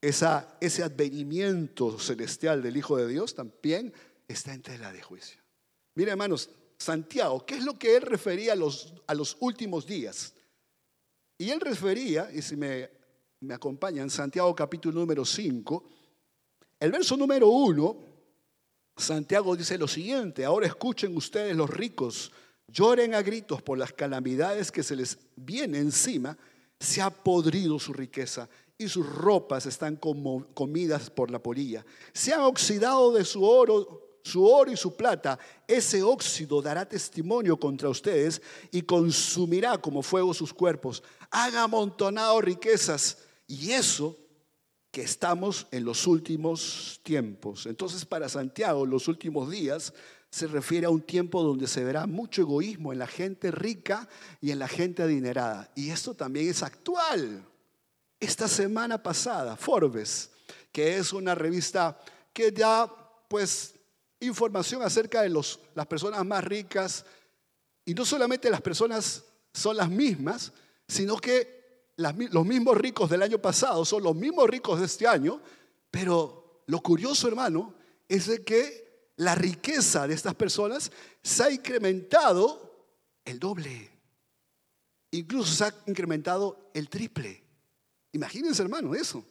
esa, 0.00 0.56
ese 0.60 0.82
advenimiento 0.82 1.98
celestial 1.98 2.62
del 2.62 2.76
Hijo 2.76 2.96
de 2.96 3.08
Dios 3.08 3.34
también 3.34 3.92
está 4.26 4.54
en 4.54 4.62
tela 4.62 4.92
de 4.92 5.02
juicio. 5.02 5.42
Mira, 5.98 6.12
hermanos, 6.12 6.48
Santiago, 6.78 7.44
¿qué 7.44 7.56
es 7.56 7.64
lo 7.64 7.76
que 7.76 7.96
él 7.96 8.02
refería 8.02 8.52
a 8.52 8.54
los, 8.54 8.94
a 9.08 9.14
los 9.14 9.36
últimos 9.40 9.84
días? 9.84 10.32
Y 11.36 11.50
él 11.50 11.60
refería, 11.60 12.30
y 12.32 12.40
si 12.40 12.54
me, 12.54 12.88
me 13.40 13.54
acompañan, 13.54 14.08
Santiago 14.08 14.54
capítulo 14.54 15.00
número 15.00 15.24
5, 15.24 15.90
el 16.78 16.92
verso 16.92 17.16
número 17.16 17.48
1, 17.48 17.96
Santiago 18.96 19.56
dice 19.56 19.76
lo 19.76 19.88
siguiente, 19.88 20.44
ahora 20.44 20.68
escuchen 20.68 21.16
ustedes 21.16 21.56
los 21.56 21.68
ricos, 21.68 22.30
lloren 22.68 23.12
a 23.16 23.22
gritos 23.22 23.60
por 23.60 23.76
las 23.76 23.92
calamidades 23.92 24.70
que 24.70 24.84
se 24.84 24.94
les 24.94 25.18
viene 25.34 25.78
encima, 25.78 26.38
se 26.78 27.02
ha 27.02 27.10
podrido 27.10 27.76
su 27.80 27.92
riqueza 27.92 28.48
y 28.78 28.86
sus 28.86 29.04
ropas 29.04 29.66
están 29.66 29.96
como 29.96 30.46
comidas 30.54 31.10
por 31.10 31.32
la 31.32 31.42
polilla, 31.42 31.84
se 32.12 32.32
han 32.32 32.42
oxidado 32.42 33.12
de 33.12 33.24
su 33.24 33.42
oro 33.42 34.07
su 34.28 34.44
oro 34.44 34.70
y 34.70 34.76
su 34.76 34.94
plata, 34.94 35.38
ese 35.66 36.02
óxido 36.02 36.60
dará 36.62 36.86
testimonio 36.86 37.58
contra 37.58 37.88
ustedes 37.88 38.40
y 38.70 38.82
consumirá 38.82 39.78
como 39.78 40.02
fuego 40.02 40.34
sus 40.34 40.52
cuerpos. 40.52 41.02
Haga 41.30 41.62
amontonado 41.62 42.40
riquezas 42.40 43.18
y 43.46 43.72
eso 43.72 44.16
que 44.90 45.02
estamos 45.02 45.66
en 45.70 45.84
los 45.84 46.06
últimos 46.06 47.00
tiempos. 47.02 47.66
Entonces 47.66 48.04
para 48.04 48.28
Santiago 48.28 48.86
los 48.86 49.08
últimos 49.08 49.50
días 49.50 49.92
se 50.30 50.46
refiere 50.46 50.86
a 50.86 50.90
un 50.90 51.00
tiempo 51.00 51.42
donde 51.42 51.66
se 51.66 51.84
verá 51.84 52.06
mucho 52.06 52.42
egoísmo 52.42 52.92
en 52.92 52.98
la 52.98 53.06
gente 53.06 53.50
rica 53.50 54.08
y 54.40 54.50
en 54.50 54.58
la 54.58 54.68
gente 54.68 55.02
adinerada. 55.02 55.70
Y 55.74 55.90
esto 55.90 56.14
también 56.14 56.48
es 56.48 56.62
actual. 56.62 57.44
Esta 58.20 58.48
semana 58.48 59.02
pasada, 59.02 59.56
Forbes, 59.56 60.30
que 60.72 60.98
es 60.98 61.12
una 61.12 61.34
revista 61.34 61.98
que 62.32 62.52
ya 62.52 62.90
pues 63.28 63.74
información 64.20 64.82
acerca 64.82 65.22
de 65.22 65.28
los, 65.28 65.60
las 65.74 65.86
personas 65.86 66.24
más 66.24 66.44
ricas. 66.44 67.04
Y 67.84 67.94
no 67.94 68.04
solamente 68.04 68.50
las 68.50 68.60
personas 68.60 69.24
son 69.52 69.76
las 69.76 69.88
mismas, 69.88 70.52
sino 70.86 71.16
que 71.16 71.92
los 71.96 72.46
mismos 72.46 72.76
ricos 72.76 73.10
del 73.10 73.22
año 73.22 73.38
pasado 73.38 73.84
son 73.84 74.02
los 74.02 74.14
mismos 74.14 74.48
ricos 74.48 74.78
de 74.80 74.86
este 74.86 75.06
año. 75.06 75.40
Pero 75.90 76.62
lo 76.66 76.80
curioso, 76.80 77.28
hermano, 77.28 77.74
es 78.08 78.26
de 78.26 78.44
que 78.44 79.12
la 79.16 79.34
riqueza 79.34 80.06
de 80.06 80.14
estas 80.14 80.34
personas 80.34 80.92
se 81.22 81.42
ha 81.42 81.50
incrementado 81.50 82.86
el 83.24 83.38
doble. 83.38 83.90
Incluso 85.10 85.52
se 85.52 85.64
ha 85.64 85.74
incrementado 85.86 86.70
el 86.74 86.88
triple. 86.88 87.42
Imagínense, 88.12 88.62
hermano, 88.62 88.94
eso. 88.94 89.24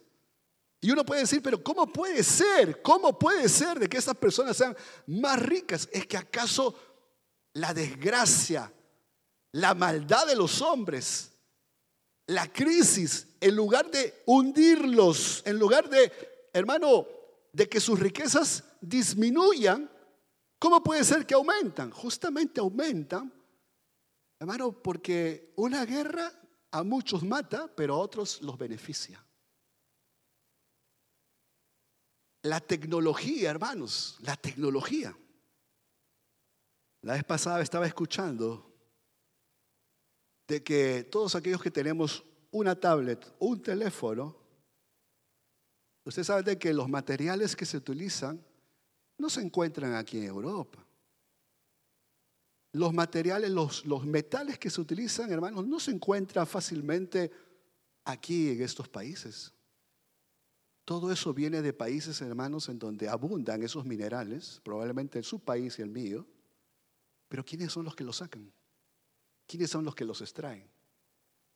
Y 0.80 0.90
uno 0.90 1.04
puede 1.04 1.22
decir, 1.22 1.42
pero 1.42 1.62
¿cómo 1.62 1.86
puede 1.86 2.22
ser? 2.22 2.80
¿Cómo 2.82 3.18
puede 3.18 3.48
ser 3.48 3.78
de 3.78 3.88
que 3.88 3.96
estas 3.96 4.16
personas 4.16 4.56
sean 4.56 4.76
más 5.06 5.40
ricas? 5.40 5.88
¿Es 5.92 6.06
que 6.06 6.16
acaso 6.16 6.74
la 7.54 7.74
desgracia, 7.74 8.72
la 9.52 9.74
maldad 9.74 10.26
de 10.26 10.36
los 10.36 10.62
hombres, 10.62 11.32
la 12.26 12.52
crisis, 12.52 13.26
en 13.40 13.56
lugar 13.56 13.90
de 13.90 14.22
hundirlos, 14.26 15.42
en 15.44 15.58
lugar 15.58 15.88
de, 15.88 16.12
hermano, 16.52 17.06
de 17.52 17.68
que 17.68 17.80
sus 17.80 17.98
riquezas 17.98 18.62
disminuyan, 18.80 19.90
¿cómo 20.58 20.82
puede 20.82 21.02
ser 21.02 21.26
que 21.26 21.34
aumentan? 21.34 21.90
Justamente 21.90 22.60
aumentan, 22.60 23.32
hermano, 24.38 24.72
porque 24.72 25.52
una 25.56 25.84
guerra 25.84 26.32
a 26.70 26.82
muchos 26.84 27.24
mata, 27.24 27.68
pero 27.74 27.94
a 27.94 27.98
otros 27.98 28.42
los 28.42 28.58
beneficia. 28.58 29.24
La 32.42 32.60
tecnología, 32.60 33.50
hermanos, 33.50 34.16
la 34.20 34.36
tecnología. 34.36 35.16
La 37.02 37.14
vez 37.14 37.24
pasada 37.24 37.62
estaba 37.62 37.86
escuchando 37.86 38.68
de 40.46 40.62
que 40.62 41.04
todos 41.04 41.34
aquellos 41.34 41.62
que 41.62 41.70
tenemos 41.70 42.24
una 42.50 42.74
tablet, 42.78 43.34
un 43.38 43.62
teléfono, 43.62 44.36
usted 46.04 46.24
sabe 46.24 46.42
de 46.42 46.58
que 46.58 46.72
los 46.72 46.88
materiales 46.88 47.54
que 47.54 47.66
se 47.66 47.76
utilizan 47.76 48.42
no 49.18 49.28
se 49.28 49.42
encuentran 49.42 49.94
aquí 49.94 50.18
en 50.18 50.24
Europa. 50.24 50.84
Los 52.72 52.94
materiales, 52.94 53.50
los 53.50 54.06
metales 54.06 54.58
que 54.58 54.70
se 54.70 54.80
utilizan, 54.80 55.30
hermanos, 55.32 55.66
no 55.66 55.80
se 55.80 55.90
encuentran 55.90 56.46
fácilmente 56.46 57.30
aquí 58.04 58.50
en 58.50 58.62
estos 58.62 58.88
países. 58.88 59.52
Todo 60.88 61.12
eso 61.12 61.34
viene 61.34 61.60
de 61.60 61.74
países, 61.74 62.22
hermanos, 62.22 62.70
en 62.70 62.78
donde 62.78 63.10
abundan 63.10 63.62
esos 63.62 63.84
minerales, 63.84 64.58
probablemente 64.64 65.18
en 65.18 65.22
su 65.22 65.38
país 65.38 65.78
y 65.78 65.82
el 65.82 65.90
mío. 65.90 66.26
Pero 67.28 67.44
¿quiénes 67.44 67.72
son 67.72 67.84
los 67.84 67.94
que 67.94 68.04
los 68.04 68.16
sacan? 68.16 68.50
¿Quiénes 69.46 69.68
son 69.68 69.84
los 69.84 69.94
que 69.94 70.06
los 70.06 70.22
extraen? 70.22 70.66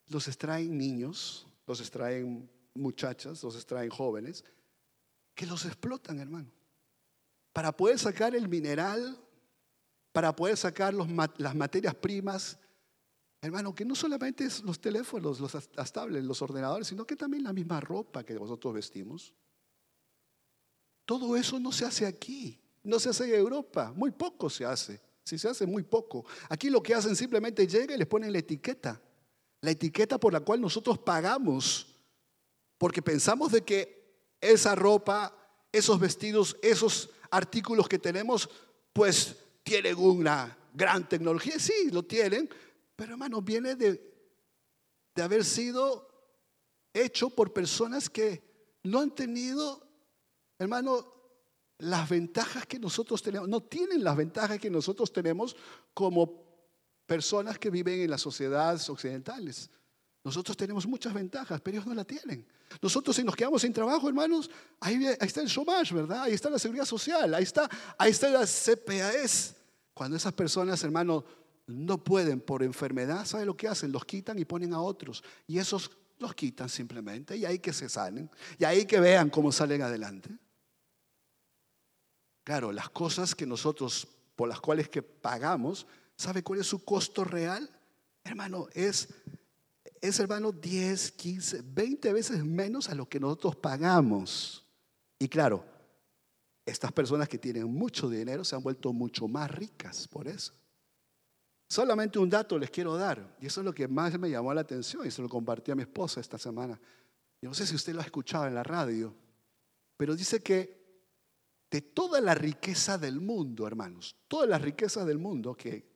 Los 0.08 0.28
extraen 0.28 0.76
niños, 0.76 1.46
los 1.66 1.80
extraen 1.80 2.46
muchachas, 2.74 3.42
los 3.42 3.56
extraen 3.56 3.88
jóvenes, 3.88 4.44
que 5.34 5.46
los 5.46 5.64
explotan, 5.64 6.18
hermano. 6.18 6.50
Para 7.54 7.74
poder 7.74 7.98
sacar 7.98 8.36
el 8.36 8.50
mineral, 8.50 9.18
para 10.12 10.36
poder 10.36 10.58
sacar 10.58 10.92
las 10.92 11.54
materias 11.54 11.94
primas, 11.94 12.58
hermano, 13.42 13.74
que 13.74 13.84
no 13.84 13.94
solamente 13.94 14.44
es 14.44 14.62
los 14.62 14.80
teléfonos, 14.80 15.40
los, 15.40 15.92
tablets, 15.92 16.24
los 16.24 16.40
ordenadores, 16.42 16.86
sino 16.86 17.04
que 17.04 17.16
también 17.16 17.42
la 17.42 17.52
misma 17.52 17.80
ropa 17.80 18.24
que 18.24 18.34
nosotros 18.34 18.72
vestimos. 18.72 19.34
Todo 21.04 21.36
eso 21.36 21.58
no 21.58 21.72
se 21.72 21.84
hace 21.84 22.06
aquí, 22.06 22.60
no 22.84 23.00
se 23.00 23.10
hace 23.10 23.24
en 23.24 23.40
Europa, 23.40 23.92
muy 23.94 24.12
poco 24.12 24.48
se 24.48 24.64
hace. 24.64 25.00
Si 25.24 25.38
se 25.38 25.48
hace 25.48 25.66
muy 25.66 25.82
poco. 25.82 26.24
Aquí 26.48 26.68
lo 26.70 26.82
que 26.82 26.94
hacen 26.94 27.14
simplemente 27.14 27.66
llega 27.66 27.94
y 27.94 27.98
les 27.98 28.08
ponen 28.08 28.32
la 28.32 28.38
etiqueta. 28.38 29.00
La 29.60 29.70
etiqueta 29.70 30.18
por 30.18 30.32
la 30.32 30.40
cual 30.40 30.60
nosotros 30.60 30.98
pagamos. 30.98 32.00
Porque 32.78 33.02
pensamos 33.02 33.52
de 33.52 33.62
que 33.62 34.02
esa 34.40 34.74
ropa, 34.74 35.36
esos 35.70 36.00
vestidos, 36.00 36.56
esos 36.60 37.10
artículos 37.30 37.88
que 37.88 38.00
tenemos, 38.00 38.50
pues 38.92 39.36
tienen 39.62 39.96
una 39.96 40.56
gran 40.74 41.08
tecnología. 41.08 41.58
Sí, 41.60 41.90
lo 41.92 42.02
tienen. 42.02 42.48
Pero 43.02 43.14
hermano, 43.14 43.42
viene 43.42 43.74
de, 43.74 44.00
de 45.12 45.22
haber 45.22 45.44
sido 45.44 46.08
hecho 46.94 47.30
por 47.30 47.52
personas 47.52 48.08
que 48.08 48.78
no 48.84 49.00
han 49.00 49.12
tenido, 49.12 49.84
hermano, 50.56 51.12
las 51.78 52.08
ventajas 52.08 52.64
que 52.64 52.78
nosotros 52.78 53.20
tenemos, 53.20 53.48
no 53.48 53.60
tienen 53.60 54.04
las 54.04 54.16
ventajas 54.16 54.60
que 54.60 54.70
nosotros 54.70 55.12
tenemos 55.12 55.56
como 55.92 56.44
personas 57.04 57.58
que 57.58 57.70
viven 57.70 58.02
en 58.02 58.10
las 58.10 58.20
sociedades 58.20 58.88
occidentales. 58.88 59.68
Nosotros 60.22 60.56
tenemos 60.56 60.86
muchas 60.86 61.12
ventajas, 61.12 61.60
pero 61.60 61.78
ellos 61.78 61.88
no 61.88 61.94
la 61.94 62.04
tienen. 62.04 62.46
Nosotros 62.80 63.16
si 63.16 63.24
nos 63.24 63.34
quedamos 63.34 63.62
sin 63.62 63.72
trabajo, 63.72 64.06
hermanos, 64.06 64.48
ahí, 64.78 65.04
está 65.18 65.40
el 65.40 65.48
chômage, 65.48 65.92
¿verdad? 65.92 66.22
Ahí 66.22 66.34
está 66.34 66.48
la 66.48 66.60
seguridad 66.60 66.84
social, 66.84 67.34
ahí 67.34 67.42
está, 67.42 67.68
ahí 67.98 68.12
está 68.12 68.30
la 68.30 68.46
CPAS. 68.46 69.56
Cuando 69.92 70.16
esas 70.16 70.32
personas, 70.32 70.84
hermanos, 70.84 71.24
no 71.72 72.02
pueden 72.02 72.40
por 72.40 72.62
enfermedad, 72.62 73.24
¿sabe 73.24 73.44
lo 73.44 73.56
que 73.56 73.68
hacen? 73.68 73.92
Los 73.92 74.04
quitan 74.04 74.38
y 74.38 74.44
ponen 74.44 74.72
a 74.74 74.80
otros. 74.80 75.22
Y 75.46 75.58
esos 75.58 75.90
los 76.18 76.34
quitan 76.34 76.68
simplemente 76.68 77.36
y 77.36 77.44
ahí 77.44 77.58
que 77.58 77.72
se 77.72 77.88
salen. 77.88 78.30
Y 78.58 78.64
ahí 78.64 78.86
que 78.86 79.00
vean 79.00 79.28
cómo 79.30 79.52
salen 79.52 79.82
adelante. 79.82 80.30
Claro, 82.44 82.72
las 82.72 82.90
cosas 82.90 83.34
que 83.34 83.46
nosotros, 83.46 84.08
por 84.34 84.48
las 84.48 84.60
cuales 84.60 84.88
que 84.88 85.02
pagamos, 85.02 85.86
¿sabe 86.16 86.42
cuál 86.42 86.60
es 86.60 86.66
su 86.66 86.84
costo 86.84 87.24
real? 87.24 87.70
Hermano, 88.24 88.68
es, 88.72 89.08
es 90.00 90.18
hermano 90.18 90.52
10, 90.52 91.12
15, 91.12 91.62
20 91.64 92.12
veces 92.12 92.44
menos 92.44 92.88
a 92.88 92.94
lo 92.94 93.08
que 93.08 93.20
nosotros 93.20 93.56
pagamos. 93.56 94.66
Y 95.18 95.28
claro, 95.28 95.64
estas 96.64 96.92
personas 96.92 97.28
que 97.28 97.38
tienen 97.38 97.72
mucho 97.72 98.08
dinero 98.08 98.44
se 98.44 98.56
han 98.56 98.62
vuelto 98.62 98.92
mucho 98.92 99.28
más 99.28 99.50
ricas 99.50 100.08
por 100.08 100.28
eso. 100.28 100.52
Solamente 101.72 102.18
un 102.18 102.28
dato 102.28 102.58
les 102.58 102.68
quiero 102.68 102.98
dar, 102.98 103.34
y 103.40 103.46
eso 103.46 103.62
es 103.62 103.64
lo 103.64 103.72
que 103.72 103.88
más 103.88 104.18
me 104.18 104.28
llamó 104.28 104.52
la 104.52 104.60
atención 104.60 105.06
y 105.06 105.10
se 105.10 105.22
lo 105.22 105.28
compartí 105.30 105.70
a 105.70 105.74
mi 105.74 105.80
esposa 105.80 106.20
esta 106.20 106.36
semana. 106.36 106.78
Yo 107.40 107.48
no 107.48 107.54
sé 107.54 107.66
si 107.66 107.74
usted 107.74 107.94
lo 107.94 108.02
ha 108.02 108.04
escuchado 108.04 108.46
en 108.46 108.54
la 108.54 108.62
radio, 108.62 109.14
pero 109.96 110.14
dice 110.14 110.42
que 110.42 110.82
de 111.70 111.80
toda 111.80 112.20
la 112.20 112.34
riqueza 112.34 112.98
del 112.98 113.22
mundo, 113.22 113.66
hermanos, 113.66 114.16
toda 114.28 114.46
la 114.46 114.58
riqueza 114.58 115.06
del 115.06 115.16
mundo, 115.16 115.54
que, 115.54 115.88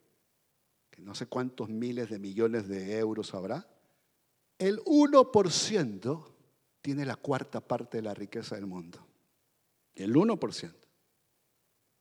que 0.88 1.02
no 1.02 1.14
sé 1.14 1.26
cuántos 1.26 1.68
miles 1.68 2.08
de 2.08 2.20
millones 2.20 2.68
de 2.68 2.98
euros 2.98 3.34
habrá, 3.34 3.68
el 4.56 4.82
1% 4.82 6.24
tiene 6.80 7.04
la 7.04 7.16
cuarta 7.16 7.60
parte 7.60 7.98
de 7.98 8.02
la 8.02 8.14
riqueza 8.14 8.54
del 8.54 8.64
mundo. 8.64 9.06
El 9.94 10.14
1%. 10.14 10.72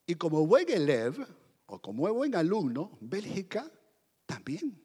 Y 0.07 0.15
como 0.15 0.47
buen 0.47 0.69
elev, 0.69 1.27
o 1.67 1.81
como 1.81 2.11
buen 2.13 2.35
alumno, 2.35 2.97
Bélgica 3.01 3.71
también 4.25 4.81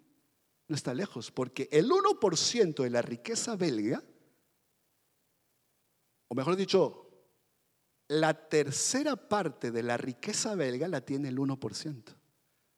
no 0.69 0.77
está 0.77 0.95
lejos, 0.95 1.31
porque 1.31 1.69
el 1.73 1.90
1% 1.90 2.83
de 2.83 2.90
la 2.90 3.03
riqueza 3.03 3.57
belga, 3.57 4.03
o 6.29 6.35
mejor 6.35 6.55
dicho, 6.55 7.11
la 8.09 8.49
tercera 8.49 9.16
parte 9.16 9.71
de 9.71 9.83
la 9.83 9.97
riqueza 9.97 10.55
belga 10.55 10.87
la 10.88 11.01
tiene 11.01 11.29
el 11.29 11.38
1%. 11.38 12.16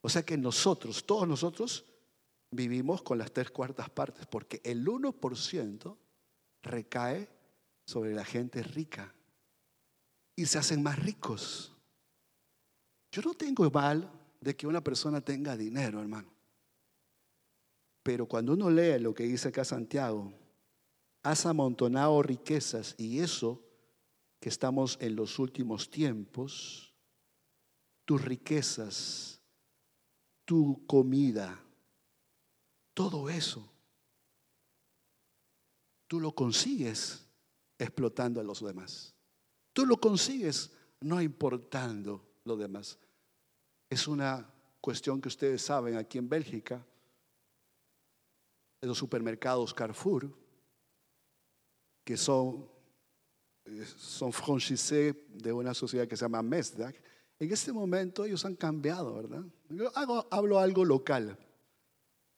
O 0.00 0.08
sea 0.08 0.22
que 0.22 0.36
nosotros, 0.36 1.04
todos 1.04 1.28
nosotros, 1.28 1.84
vivimos 2.50 3.02
con 3.02 3.18
las 3.18 3.32
tres 3.32 3.50
cuartas 3.50 3.90
partes, 3.90 4.26
porque 4.26 4.60
el 4.64 4.86
1% 4.86 5.96
recae 6.62 7.28
sobre 7.84 8.14
la 8.14 8.24
gente 8.24 8.62
rica 8.62 9.14
y 10.36 10.46
se 10.46 10.58
hacen 10.58 10.82
más 10.82 10.98
ricos. 10.98 11.74
Yo 13.12 13.20
no 13.20 13.34
tengo 13.34 13.70
mal 13.70 14.10
de 14.40 14.56
que 14.56 14.66
una 14.66 14.82
persona 14.82 15.20
tenga 15.20 15.54
dinero, 15.54 16.00
hermano. 16.00 16.32
Pero 18.02 18.26
cuando 18.26 18.54
uno 18.54 18.70
lee 18.70 18.98
lo 18.98 19.14
que 19.14 19.24
dice 19.24 19.48
acá 19.48 19.64
Santiago, 19.64 20.32
has 21.22 21.44
amontonado 21.44 22.22
riquezas 22.22 22.94
y 22.98 23.20
eso 23.20 23.62
que 24.40 24.48
estamos 24.48 24.96
en 25.00 25.14
los 25.14 25.38
últimos 25.38 25.90
tiempos, 25.90 26.94
tus 28.06 28.22
riquezas, 28.22 29.40
tu 30.46 30.84
comida, 30.86 31.62
todo 32.94 33.28
eso, 33.28 33.70
tú 36.08 36.18
lo 36.18 36.34
consigues 36.34 37.26
explotando 37.78 38.40
a 38.40 38.44
los 38.44 38.64
demás. 38.64 39.14
Tú 39.72 39.86
lo 39.86 39.98
consigues 39.98 40.72
no 41.00 41.22
importando 41.22 42.32
lo 42.44 42.56
demás. 42.56 42.98
Es 43.92 44.08
una 44.08 44.50
cuestión 44.80 45.20
que 45.20 45.28
ustedes 45.28 45.60
saben 45.60 45.98
aquí 45.98 46.16
en 46.16 46.26
Bélgica, 46.26 46.82
en 48.80 48.88
los 48.88 48.96
supermercados 48.96 49.74
Carrefour, 49.74 50.32
que 52.02 52.16
son, 52.16 52.66
eh, 53.66 53.84
son 53.84 54.32
franchisés 54.32 55.14
de 55.28 55.52
una 55.52 55.74
sociedad 55.74 56.08
que 56.08 56.16
se 56.16 56.24
llama 56.24 56.40
Mesdag, 56.42 56.94
en 57.38 57.52
este 57.52 57.70
momento 57.70 58.24
ellos 58.24 58.42
han 58.46 58.54
cambiado, 58.56 59.14
¿verdad? 59.14 59.42
Yo 59.68 59.92
hablo 60.30 60.58
algo 60.58 60.86
local. 60.86 61.36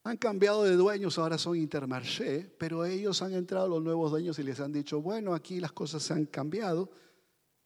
Han 0.03 0.17
cambiado 0.17 0.65
de 0.65 0.75
dueños, 0.75 1.19
ahora 1.19 1.39
son 1.39 1.57
Intermarché, 1.57 2.53
pero 2.59 2.85
ellos 2.85 3.23
han 3.23 3.33
entrado 3.33 3.69
los 3.69 3.81
nuevos 3.81 4.11
dueños 4.11 4.41
y 4.41 4.43
les 4.43 4.59
han 4.59 4.73
dicho, 4.73 5.01
bueno, 5.01 5.35
aquí 5.35 5.61
las 5.61 5.71
cosas 5.71 6.03
se 6.03 6.15
han 6.15 6.27
cambiado 6.27 6.91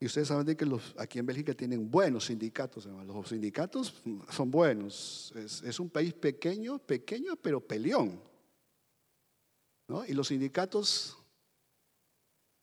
y 0.00 0.06
ustedes 0.06 0.28
saben 0.28 0.56
que 0.56 0.64
los, 0.64 0.94
aquí 0.96 1.18
en 1.18 1.26
Bélgica 1.26 1.54
tienen 1.54 1.90
buenos 1.90 2.26
sindicatos. 2.26 2.87
Los 2.87 3.28
sindicatos 3.28 4.00
son 4.30 4.50
buenos. 4.50 5.32
Es, 5.34 5.80
un 5.80 5.90
país 5.90 6.14
pequeño, 6.14 6.78
pequeño, 6.78 7.34
pero 7.34 7.61
peleón. 7.61 8.22
Y 10.06 10.12
los 10.12 10.28
sindicatos 10.28 11.18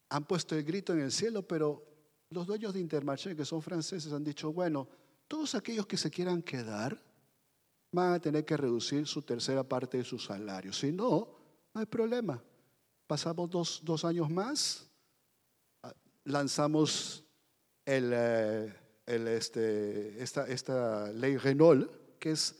han 0.09 0.25
puesto 0.25 0.55
el 0.55 0.63
grito 0.63 0.93
en 0.93 1.01
el 1.01 1.11
cielo, 1.11 1.45
pero 1.45 1.83
los 2.29 2.47
dueños 2.47 2.73
de 2.73 2.79
Intermarché, 2.79 3.35
que 3.35 3.43
son 3.43 3.61
franceses, 3.61 4.13
han 4.13 4.23
dicho, 4.23 4.53
bueno, 4.53 4.87
todos 5.27 5.55
aquellos 5.55 5.87
que 5.87 5.97
se 5.97 6.09
quieran 6.09 6.41
quedar 6.41 7.01
van 7.91 8.13
a 8.13 8.19
tener 8.19 8.45
que 8.45 8.55
reducir 8.55 9.05
su 9.07 9.23
tercera 9.23 9.63
parte 9.63 9.97
de 9.97 10.03
su 10.05 10.17
salario. 10.19 10.71
Si 10.71 10.91
no, 10.91 11.35
no 11.73 11.81
hay 11.81 11.85
problema. 11.85 12.41
Pasamos 13.07 13.49
dos, 13.49 13.81
dos 13.83 14.05
años 14.05 14.29
más, 14.29 14.89
lanzamos 16.23 17.24
el, 17.85 18.11
eh, 18.13 18.73
este, 19.05 20.21
esta, 20.21 20.47
esta, 20.47 21.11
ley 21.11 21.37
Renault, 21.37 22.17
que 22.19 22.31
es 22.31 22.55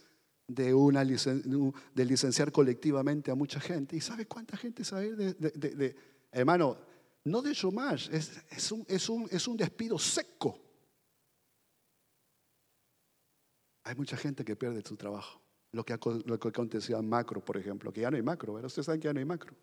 de, 0.46 0.72
una 0.72 1.04
de 1.04 2.04
licenciar 2.04 2.52
colectivamente 2.52 3.30
a 3.30 3.34
mucha 3.34 3.60
gente. 3.60 3.96
¿Y 3.96 4.00
sabe 4.00 4.26
cuánta 4.26 4.56
gente 4.56 4.84
sabe 4.84 5.14
de, 5.14 5.34
de, 5.34 5.96
hermano? 6.30 6.78
No 7.24 7.42
de 7.42 7.52
chômage, 7.52 8.16
es, 8.16 8.40
es, 8.50 8.70
un, 8.70 8.84
es, 8.88 9.08
un, 9.08 9.28
es 9.30 9.48
un 9.48 9.56
despido 9.56 9.98
seco. 9.98 10.60
Hay 13.82 13.96
mucha 13.96 14.16
gente 14.16 14.44
que 14.44 14.54
pierde 14.54 14.82
su 14.82 14.96
trabajo. 14.96 15.40
Lo 15.72 15.84
que, 15.84 15.98
lo 16.24 16.38
que 16.38 16.48
acontecía 16.48 16.98
en 16.98 17.08
macro, 17.08 17.44
por 17.44 17.56
ejemplo, 17.56 17.92
que 17.92 18.00
ya 18.00 18.10
no 18.10 18.16
hay 18.16 18.22
macro, 18.22 18.54
¿verdad? 18.54 18.66
Ustedes 18.66 18.86
saben 18.86 19.00
que 19.00 19.08
ya 19.08 19.12
no 19.12 19.18
hay 19.18 19.24
macro. 19.24 19.54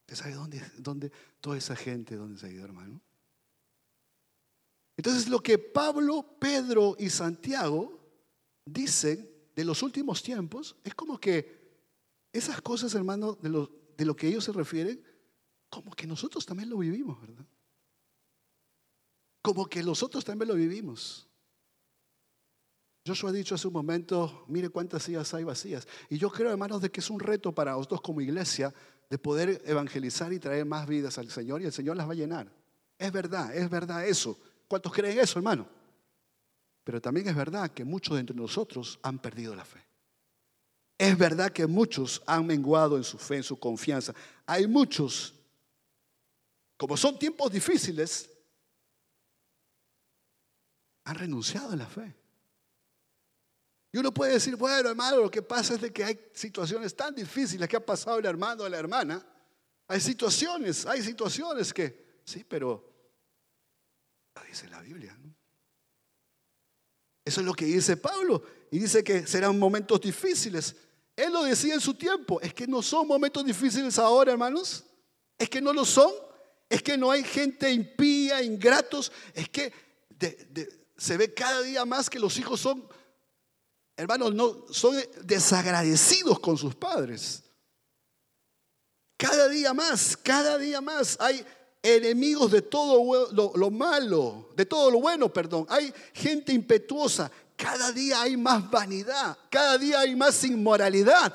¿Usted 0.00 0.16
sabe 0.16 0.34
dónde, 0.34 0.62
dónde 0.78 1.12
toda 1.40 1.58
esa 1.58 1.76
gente, 1.76 2.16
dónde 2.16 2.38
se 2.38 2.46
ha 2.46 2.50
ido, 2.50 2.64
hermano? 2.64 3.00
Entonces 5.00 5.30
lo 5.30 5.42
que 5.42 5.56
Pablo, 5.56 6.36
Pedro 6.38 6.94
y 6.98 7.08
Santiago 7.08 7.98
dicen 8.66 9.30
de 9.56 9.64
los 9.64 9.82
últimos 9.82 10.22
tiempos 10.22 10.76
es 10.84 10.94
como 10.94 11.18
que 11.18 11.58
esas 12.34 12.60
cosas, 12.60 12.94
hermano, 12.94 13.32
de 13.40 13.48
lo, 13.48 14.14
que 14.14 14.28
ellos 14.28 14.44
se 14.44 14.52
refieren, 14.52 15.02
como 15.70 15.92
que 15.92 16.06
nosotros 16.06 16.44
también 16.44 16.68
lo 16.68 16.76
vivimos, 16.76 17.18
¿verdad? 17.18 17.46
Como 19.40 19.66
que 19.70 19.82
nosotros 19.82 20.22
también 20.22 20.50
lo 20.50 20.54
vivimos. 20.54 21.26
Joshua 23.06 23.30
ha 23.30 23.32
dicho 23.32 23.54
hace 23.54 23.68
un 23.68 23.72
momento, 23.72 24.44
mire 24.48 24.68
cuántas 24.68 25.04
sillas 25.04 25.32
hay 25.32 25.44
vacías. 25.44 25.88
Y 26.10 26.18
yo 26.18 26.30
creo, 26.30 26.50
hermanos, 26.50 26.82
de 26.82 26.90
que 26.90 27.00
es 27.00 27.08
un 27.08 27.20
reto 27.20 27.54
para 27.54 27.72
nosotros 27.72 28.02
como 28.02 28.20
iglesia 28.20 28.74
de 29.08 29.16
poder 29.16 29.62
evangelizar 29.64 30.30
y 30.34 30.38
traer 30.38 30.66
más 30.66 30.86
vidas 30.86 31.16
al 31.16 31.30
Señor 31.30 31.62
y 31.62 31.64
el 31.64 31.72
Señor 31.72 31.96
las 31.96 32.06
va 32.06 32.12
a 32.12 32.16
llenar. 32.16 32.52
Es 32.98 33.10
verdad, 33.12 33.56
es 33.56 33.70
verdad 33.70 34.06
eso. 34.06 34.38
¿Cuántos 34.70 34.92
creen 34.92 35.18
eso, 35.18 35.36
hermano? 35.36 35.66
Pero 36.84 37.00
también 37.00 37.26
es 37.26 37.34
verdad 37.34 37.72
que 37.72 37.84
muchos 37.84 38.14
de 38.14 38.20
entre 38.20 38.36
nosotros 38.36 39.00
han 39.02 39.18
perdido 39.18 39.52
la 39.52 39.64
fe. 39.64 39.84
Es 40.96 41.18
verdad 41.18 41.50
que 41.50 41.66
muchos 41.66 42.22
han 42.24 42.46
menguado 42.46 42.96
en 42.96 43.02
su 43.02 43.18
fe, 43.18 43.38
en 43.38 43.42
su 43.42 43.58
confianza. 43.58 44.14
Hay 44.46 44.68
muchos, 44.68 45.34
como 46.76 46.96
son 46.96 47.18
tiempos 47.18 47.50
difíciles, 47.50 48.30
han 51.02 51.16
renunciado 51.16 51.72
a 51.72 51.76
la 51.76 51.86
fe. 51.86 52.14
Y 53.90 53.98
uno 53.98 54.14
puede 54.14 54.34
decir, 54.34 54.54
bueno, 54.54 54.88
hermano, 54.88 55.16
lo 55.16 55.30
que 55.32 55.42
pasa 55.42 55.74
es 55.74 55.80
de 55.80 55.92
que 55.92 56.04
hay 56.04 56.30
situaciones 56.32 56.94
tan 56.94 57.12
difíciles 57.12 57.68
que 57.68 57.76
ha 57.76 57.84
pasado 57.84 58.20
el 58.20 58.24
hermano 58.24 58.62
o 58.62 58.68
la 58.68 58.78
hermana. 58.78 59.26
Hay 59.88 60.00
situaciones, 60.00 60.86
hay 60.86 61.02
situaciones 61.02 61.74
que, 61.74 62.20
sí, 62.24 62.44
pero 62.44 62.89
dice 64.44 64.68
la 64.68 64.80
Biblia. 64.80 65.16
Eso 67.24 67.40
es 67.40 67.46
lo 67.46 67.54
que 67.54 67.66
dice 67.66 67.96
Pablo. 67.96 68.42
Y 68.70 68.78
dice 68.78 69.04
que 69.04 69.26
serán 69.26 69.58
momentos 69.58 70.00
difíciles. 70.00 70.76
Él 71.16 71.32
lo 71.32 71.44
decía 71.44 71.74
en 71.74 71.80
su 71.80 71.94
tiempo. 71.94 72.40
Es 72.40 72.54
que 72.54 72.66
no 72.66 72.82
son 72.82 73.06
momentos 73.06 73.44
difíciles 73.44 73.98
ahora, 73.98 74.32
hermanos. 74.32 74.84
Es 75.38 75.48
que 75.48 75.60
no 75.60 75.72
lo 75.72 75.84
son. 75.84 76.12
Es 76.68 76.82
que 76.82 76.96
no 76.96 77.10
hay 77.10 77.24
gente 77.24 77.70
impía, 77.70 78.42
ingratos. 78.42 79.12
Es 79.34 79.48
que 79.48 79.72
se 80.96 81.16
ve 81.16 81.32
cada 81.32 81.62
día 81.62 81.84
más 81.84 82.10
que 82.10 82.18
los 82.18 82.36
hijos 82.38 82.60
son, 82.60 82.86
hermanos, 83.96 84.34
no, 84.34 84.66
son 84.70 84.96
desagradecidos 85.22 86.38
con 86.40 86.56
sus 86.56 86.74
padres. 86.74 87.42
Cada 89.16 89.48
día 89.48 89.74
más, 89.74 90.16
cada 90.16 90.58
día 90.58 90.80
más 90.80 91.16
hay 91.20 91.44
enemigos 91.82 92.50
de 92.50 92.62
todo 92.62 93.52
lo, 93.54 93.70
malo, 93.70 94.50
de 94.56 94.66
todo 94.66 94.90
lo 94.90 95.00
bueno, 95.00 95.32
perdón. 95.32 95.66
Hay 95.68 95.92
gente 96.12 96.52
impetuosa. 96.52 97.30
Cada 97.56 97.92
día 97.92 98.22
hay 98.22 98.36
más 98.36 98.70
vanidad, 98.70 99.36
cada 99.50 99.76
día 99.76 100.00
hay 100.00 100.16
más 100.16 100.42
inmoralidad. 100.44 101.34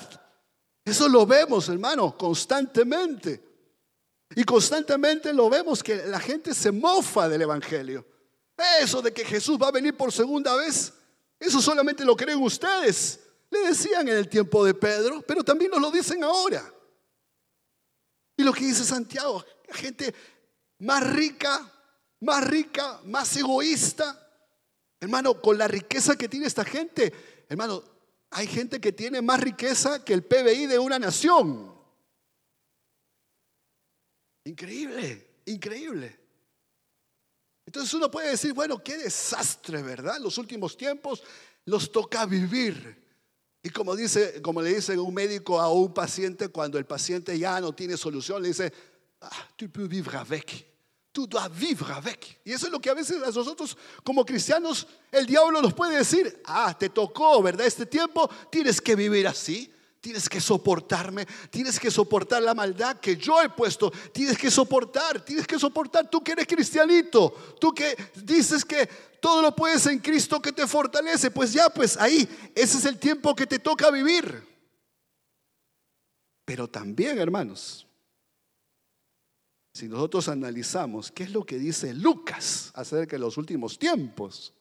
Eso 0.84 1.08
lo 1.08 1.26
vemos, 1.26 1.70
hermano, 1.70 2.18
constantemente. 2.18 3.44
Y 4.36 4.44
constantemente 4.44 5.34
lo 5.34 5.50
vemos 5.50 5.84
que 5.84 5.96
la 6.08 6.20
gente 6.20 6.54
se 6.54 6.72
mofa 6.72 7.30
del 7.30 7.44
Evangelio. 7.44 8.06
Eso 8.82 9.02
de 9.02 9.14
que 9.14 9.26
Jesús 9.26 9.58
va 9.62 9.68
a 9.68 9.72
venir 9.72 9.96
por 9.96 10.12
segunda 10.12 10.56
vez, 10.56 10.94
eso 11.40 11.62
solamente 11.62 12.06
lo 12.06 12.16
creen 12.16 12.42
ustedes. 12.42 13.20
Le 13.50 13.60
decían 13.60 14.08
en 14.08 14.16
el 14.16 14.28
tiempo 14.28 14.66
de 14.66 14.74
Pedro, 14.74 15.22
pero 15.22 15.44
también 15.44 15.72
nos 15.72 15.82
lo 15.82 15.92
dicen 15.92 16.24
ahora. 16.24 16.72
Y 18.38 18.44
lo 18.44 18.52
que 18.52 18.66
dice 18.66 18.84
Santiago, 18.84 19.44
gente 19.70 20.14
más 20.80 21.08
rica, 21.14 21.72
más 22.22 22.48
rica, 22.48 23.02
más 23.06 23.36
egoísta. 23.38 24.22
Hermano, 25.00 25.42
con 25.42 25.58
la 25.58 25.68
riqueza 25.68 26.16
que 26.16 26.30
tiene 26.30 26.48
esta 26.48 26.66
gente, 26.66 27.14
hermano, 27.50 27.84
hay 28.32 28.48
gente 28.48 28.82
que 28.82 28.92
tiene 28.92 29.22
más 29.22 29.40
riqueza 29.40 30.04
que 30.04 30.14
el 30.14 30.24
PBI 30.24 30.66
de 30.68 30.80
una 30.80 31.00
nación. 31.00 31.74
Increíble, 34.46 35.42
increíble. 35.46 36.20
Entonces 37.66 37.94
uno 37.94 38.12
puede 38.12 38.30
decir, 38.30 38.54
bueno, 38.54 38.84
qué 38.84 38.98
desastre, 38.98 39.82
¿verdad? 39.82 40.20
Los 40.20 40.38
últimos 40.38 40.78
tiempos 40.78 41.24
los 41.66 41.92
toca 41.92 42.26
vivir. 42.26 43.04
Y 43.64 43.70
como, 43.72 43.96
dice, 43.96 44.42
como 44.44 44.62
le 44.62 44.76
dice 44.76 44.98
un 45.00 45.14
médico 45.14 45.60
a 45.60 45.72
un 45.72 45.94
paciente 45.94 46.50
cuando 46.50 46.78
el 46.78 46.86
paciente 46.86 47.38
ya 47.40 47.60
no 47.60 47.74
tiene 47.74 47.98
solución, 47.98 48.44
le 48.44 48.50
dice, 48.50 48.72
ah, 49.32 49.48
tu 49.56 49.70
peux 49.70 49.88
vivre 49.88 50.16
avec. 50.16 50.66
Tú 51.12 51.28
vivre 51.52 51.94
avec. 51.94 52.42
Y 52.44 52.52
eso 52.52 52.66
es 52.66 52.72
lo 52.72 52.80
que 52.80 52.90
a 52.90 52.94
veces 52.94 53.22
a 53.24 53.28
nosotros 53.28 53.78
como 54.04 54.26
cristianos 54.26 54.86
el 55.12 55.26
diablo 55.26 55.62
nos 55.62 55.74
puede 55.74 55.98
decir, 55.98 56.42
ah, 56.46 56.76
te 56.78 56.90
tocó, 56.90 57.42
¿verdad? 57.42 57.66
Este 57.66 57.86
tiempo 57.86 58.30
tienes 58.52 58.82
que 58.82 58.96
vivir 58.96 59.28
así. 59.28 59.72
Tienes 60.02 60.30
que 60.30 60.40
soportarme, 60.40 61.26
tienes 61.50 61.80
que 61.80 61.90
soportar 61.90 62.40
la 62.44 62.54
maldad 62.54 63.00
que 63.00 63.18
yo 63.18 63.42
he 63.42 63.50
puesto, 63.50 63.92
tienes 64.14 64.38
que 64.38 64.52
soportar, 64.52 65.26
tienes 65.26 65.48
que 65.48 65.58
soportar, 65.58 66.08
tú 66.12 66.24
que 66.24 66.34
eres 66.34 66.46
cristianito, 66.46 67.56
tú 67.60 67.74
que 67.74 67.98
dices 68.14 68.64
que 68.64 68.86
todo 69.20 69.42
lo 69.42 69.56
puedes 69.56 69.84
en 69.88 69.98
Cristo 69.98 70.40
que 70.40 70.52
te 70.52 70.68
fortalece, 70.68 71.32
pues 71.32 71.54
ya, 71.54 71.70
pues 71.70 71.98
ahí, 71.98 72.30
ese 72.54 72.78
es 72.78 72.86
el 72.86 73.00
tiempo 73.00 73.36
que 73.36 73.48
te 73.48 73.58
toca 73.58 73.90
vivir. 73.90 74.44
Pero 76.46 76.68
también, 76.68 77.18
hermanos, 77.18 77.85
si 79.76 79.90
nosotros 79.90 80.30
analizamos 80.30 81.12
qué 81.12 81.24
es 81.24 81.34
lo 81.34 81.46
que 81.46 81.60
dice 81.60 81.94
Lucas 81.94 82.72
acerca 82.76 83.18
de 83.18 83.20
los 83.20 83.36
últimos 83.36 83.78
tiempos, 83.78 84.54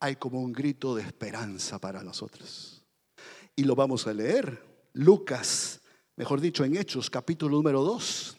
hay 0.00 0.16
como 0.16 0.40
un 0.40 0.52
grito 0.52 0.96
de 0.96 1.02
esperanza 1.02 1.78
para 1.78 2.02
nosotros. 2.02 2.84
Y 3.54 3.62
lo 3.62 3.76
vamos 3.76 4.08
a 4.08 4.12
leer. 4.12 4.60
Lucas, 4.94 5.80
mejor 6.16 6.40
dicho, 6.40 6.64
en 6.64 6.76
Hechos, 6.76 7.10
capítulo 7.10 7.58
número 7.58 7.84
2, 7.84 8.36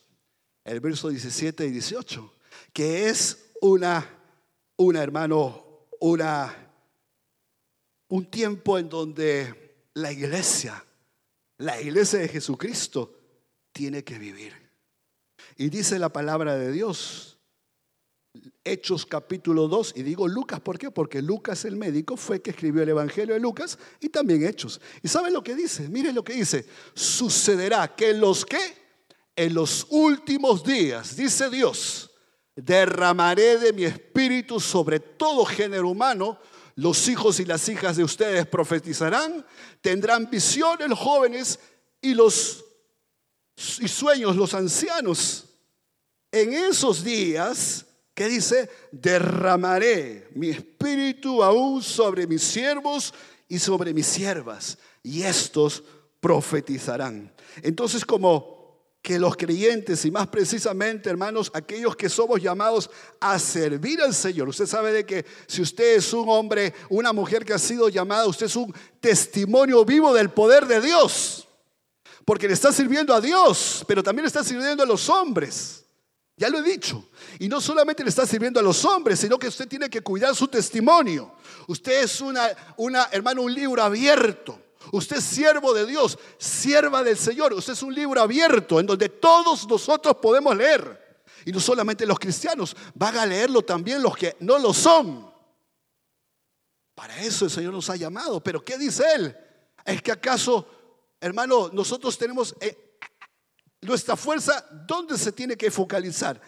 el 0.66 0.82
verso 0.82 1.08
17 1.08 1.66
y 1.66 1.72
18, 1.72 2.34
que 2.74 3.08
es 3.08 3.52
una, 3.62 4.06
una 4.76 5.02
hermano, 5.02 5.88
una, 6.02 6.54
un 8.10 8.30
tiempo 8.30 8.78
en 8.78 8.90
donde 8.90 9.88
la 9.94 10.12
iglesia, 10.12 10.86
la 11.60 11.80
iglesia 11.80 12.20
de 12.20 12.28
Jesucristo, 12.28 13.18
tiene 13.72 14.04
que 14.04 14.20
vivir. 14.20 14.65
Y 15.56 15.70
dice 15.70 16.00
la 16.00 16.10
palabra 16.10 16.56
de 16.56 16.72
Dios 16.72 17.36
Hechos 18.64 19.06
capítulo 19.06 19.68
2, 19.68 19.94
y 19.96 20.04
digo 20.04 20.28
Lucas, 20.28 20.60
¿por 20.60 20.78
qué? 20.78 20.92
Porque 20.92 21.22
Lucas 21.22 21.66
el 21.66 21.76
médico 21.76 22.18
fue 22.18 22.42
que 22.42 22.50
escribió 22.50 22.82
el 22.82 22.90
Evangelio 22.90 23.34
de 23.36 23.40
Lucas 23.40 23.78
y 24.00 24.10
también 24.10 24.46
Hechos. 24.46 24.82
¿Y 25.04 25.08
saben 25.08 25.34
lo 25.34 25.44
que 25.44 25.56
dice? 25.56 25.88
Miren 25.88 26.16
lo 26.16 26.24
que 26.24 26.34
dice. 26.34 26.66
Sucederá 26.94 27.96
que 27.96 28.14
los 28.14 28.46
que 28.46 28.86
en 29.36 29.54
los 29.54 29.88
últimos 29.90 30.64
días, 30.64 31.16
dice 31.16 31.50
Dios, 31.50 32.12
derramaré 32.56 33.58
de 33.58 33.74
mi 33.74 33.84
espíritu 33.84 34.60
sobre 34.60 35.00
todo 35.00 35.46
género 35.46 35.90
humano, 35.90 36.40
los 36.76 37.08
hijos 37.08 37.40
y 37.40 37.46
las 37.46 37.70
hijas 37.70 37.98
de 37.98 38.04
ustedes 38.04 38.48
profetizarán, 38.48 39.46
tendrán 39.82 40.30
visiones 40.30 40.90
los 40.90 41.00
jóvenes 41.00 41.60
y 42.02 42.14
los 42.14 42.64
y 43.80 43.88
sueños 43.88 44.36
los 44.36 44.54
ancianos. 44.54 45.45
En 46.36 46.52
esos 46.52 47.02
días 47.02 47.86
que 48.14 48.28
dice, 48.28 48.70
derramaré 48.92 50.28
mi 50.36 50.50
espíritu 50.50 51.42
aún 51.42 51.82
sobre 51.82 52.28
mis 52.28 52.44
siervos 52.44 53.14
y 53.48 53.58
sobre 53.58 53.94
mis 53.94 54.06
siervas, 54.06 54.78
y 55.02 55.22
estos 55.22 55.82
profetizarán. 56.20 57.34
Entonces, 57.62 58.04
como 58.04 58.98
que 59.02 59.18
los 59.18 59.38
creyentes, 59.38 60.04
y 60.04 60.12
más 60.12 60.28
precisamente, 60.28 61.10
hermanos, 61.10 61.50
aquellos 61.54 61.96
que 61.96 62.10
somos 62.10 62.42
llamados 62.42 62.90
a 63.22 63.40
servir 63.40 64.02
al 64.02 64.14
Señor. 64.14 64.50
Usted 64.50 64.66
sabe 64.66 64.92
de 64.92 65.06
que 65.06 65.26
si 65.48 65.62
usted 65.62 65.96
es 65.96 66.12
un 66.12 66.28
hombre, 66.28 66.74
una 66.90 67.14
mujer 67.14 67.46
que 67.46 67.54
ha 67.54 67.60
sido 67.60 67.88
llamada, 67.88 68.28
usted 68.28 68.48
es 68.48 68.58
un 68.58 68.76
testimonio 69.00 69.86
vivo 69.86 70.14
del 70.14 70.32
poder 70.32 70.66
de 70.66 70.82
Dios. 70.82 71.48
Porque 72.26 72.50
le 72.50 72.56
está 72.56 72.74
sirviendo 72.74 73.14
a 73.14 73.22
Dios, 73.22 73.86
pero 73.88 74.04
también 74.04 74.24
le 74.24 74.28
está 74.28 74.44
sirviendo 74.44 74.84
a 74.84 74.86
los 74.86 75.08
hombres. 75.08 75.85
Ya 76.38 76.50
lo 76.50 76.60
he 76.60 76.64
dicho. 76.64 77.10
Y 77.40 77.48
no 77.48 77.62
solamente 77.62 78.04
le 78.04 78.10
está 78.10 78.26
sirviendo 78.26 78.60
a 78.60 78.64
los 78.64 78.84
hombres, 78.84 79.20
sino 79.20 79.40
que 79.40 79.48
usted 79.48 79.68
tiene 79.68 79.90
que 79.90 80.02
cuidar 80.02 80.36
su 80.36 80.48
testimonio. 80.48 81.34
Usted 81.68 82.04
es 82.04 82.20
una, 82.20 82.50
una 82.78 83.08
hermano, 83.12 83.42
un 83.44 83.54
libro 83.54 83.82
abierto. 83.82 84.60
Usted 84.92 85.18
es 85.18 85.24
siervo 85.24 85.74
de 85.74 85.86
Dios, 85.86 86.20
sierva 86.38 87.04
del 87.04 87.18
Señor. 87.18 87.54
Usted 87.54 87.74
es 87.74 87.82
un 87.82 87.94
libro 87.94 88.22
abierto 88.22 88.80
en 88.80 88.86
donde 88.86 89.10
todos 89.10 89.68
nosotros 89.68 90.18
podemos 90.22 90.56
leer. 90.56 91.24
Y 91.46 91.52
no 91.52 91.60
solamente 91.60 92.06
los 92.06 92.20
cristianos, 92.20 92.76
van 92.94 93.18
a 93.18 93.26
leerlo 93.26 93.62
también 93.62 94.02
los 94.02 94.18
que 94.18 94.36
no 94.40 94.60
lo 94.60 94.74
son. 94.74 95.32
Para 96.94 97.22
eso 97.22 97.46
el 97.46 97.52
Señor 97.52 97.74
nos 97.74 97.90
ha 97.90 97.96
llamado. 97.96 98.42
Pero 98.42 98.64
¿qué 98.64 98.78
dice 98.78 99.04
Él? 99.16 99.38
Es 99.86 100.02
que 100.02 100.12
acaso, 100.12 100.68
hermano, 101.20 101.70
nosotros 101.72 102.18
tenemos 102.18 102.56
eh, 102.60 102.85
nuestra 103.86 104.16
fuerza, 104.16 104.66
¿dónde 104.88 105.18
se 105.18 105.32
tiene 105.32 105.56
que 105.56 105.72
focalizar? 105.72 106.40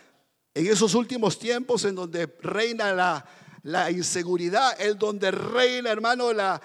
En 0.54 0.68
esos 0.68 0.96
últimos 0.96 1.38
tiempos 1.38 1.86
en 1.86 1.96
donde 1.96 2.26
reina 2.42 3.24
la, 3.64 3.92
inseguridad, 3.92 4.80
en 4.82 4.98
donde 4.98 5.30
reina, 5.32 5.92
hermano, 5.92 6.34
la, 6.34 6.62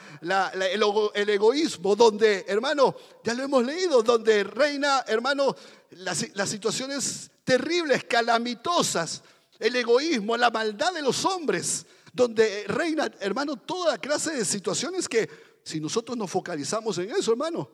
el, 1.15 1.29
egoísmo, 1.29 1.95
donde, 1.95 2.45
hermano, 2.49 2.95
ya 3.23 3.35
lo 3.35 3.43
hemos 3.43 3.65
leído, 3.65 4.03
donde 4.03 4.45
reina, 4.45 5.05
hermano, 5.07 5.55
las, 5.91 6.35
las 6.35 6.49
situaciones 6.49 7.31
terribles, 7.45 8.05
calamitosas, 8.05 9.23
el 9.59 9.77
egoísmo, 9.77 10.37
la 10.37 10.51
maldad 10.51 10.93
de 10.93 11.03
los 11.03 11.25
hombres, 11.25 11.87
donde 12.13 12.65
reina, 12.67 13.11
hermano, 13.21 13.57
toda 13.57 13.99
clase 13.99 14.35
de 14.35 14.45
situaciones 14.45 15.09
que 15.09 15.29
si 15.65 15.81
nosotros 15.81 16.17
nos 16.17 16.31
focalizamos 16.31 16.99
en 16.99 17.11
eso, 17.11 17.31
hermano, 17.33 17.71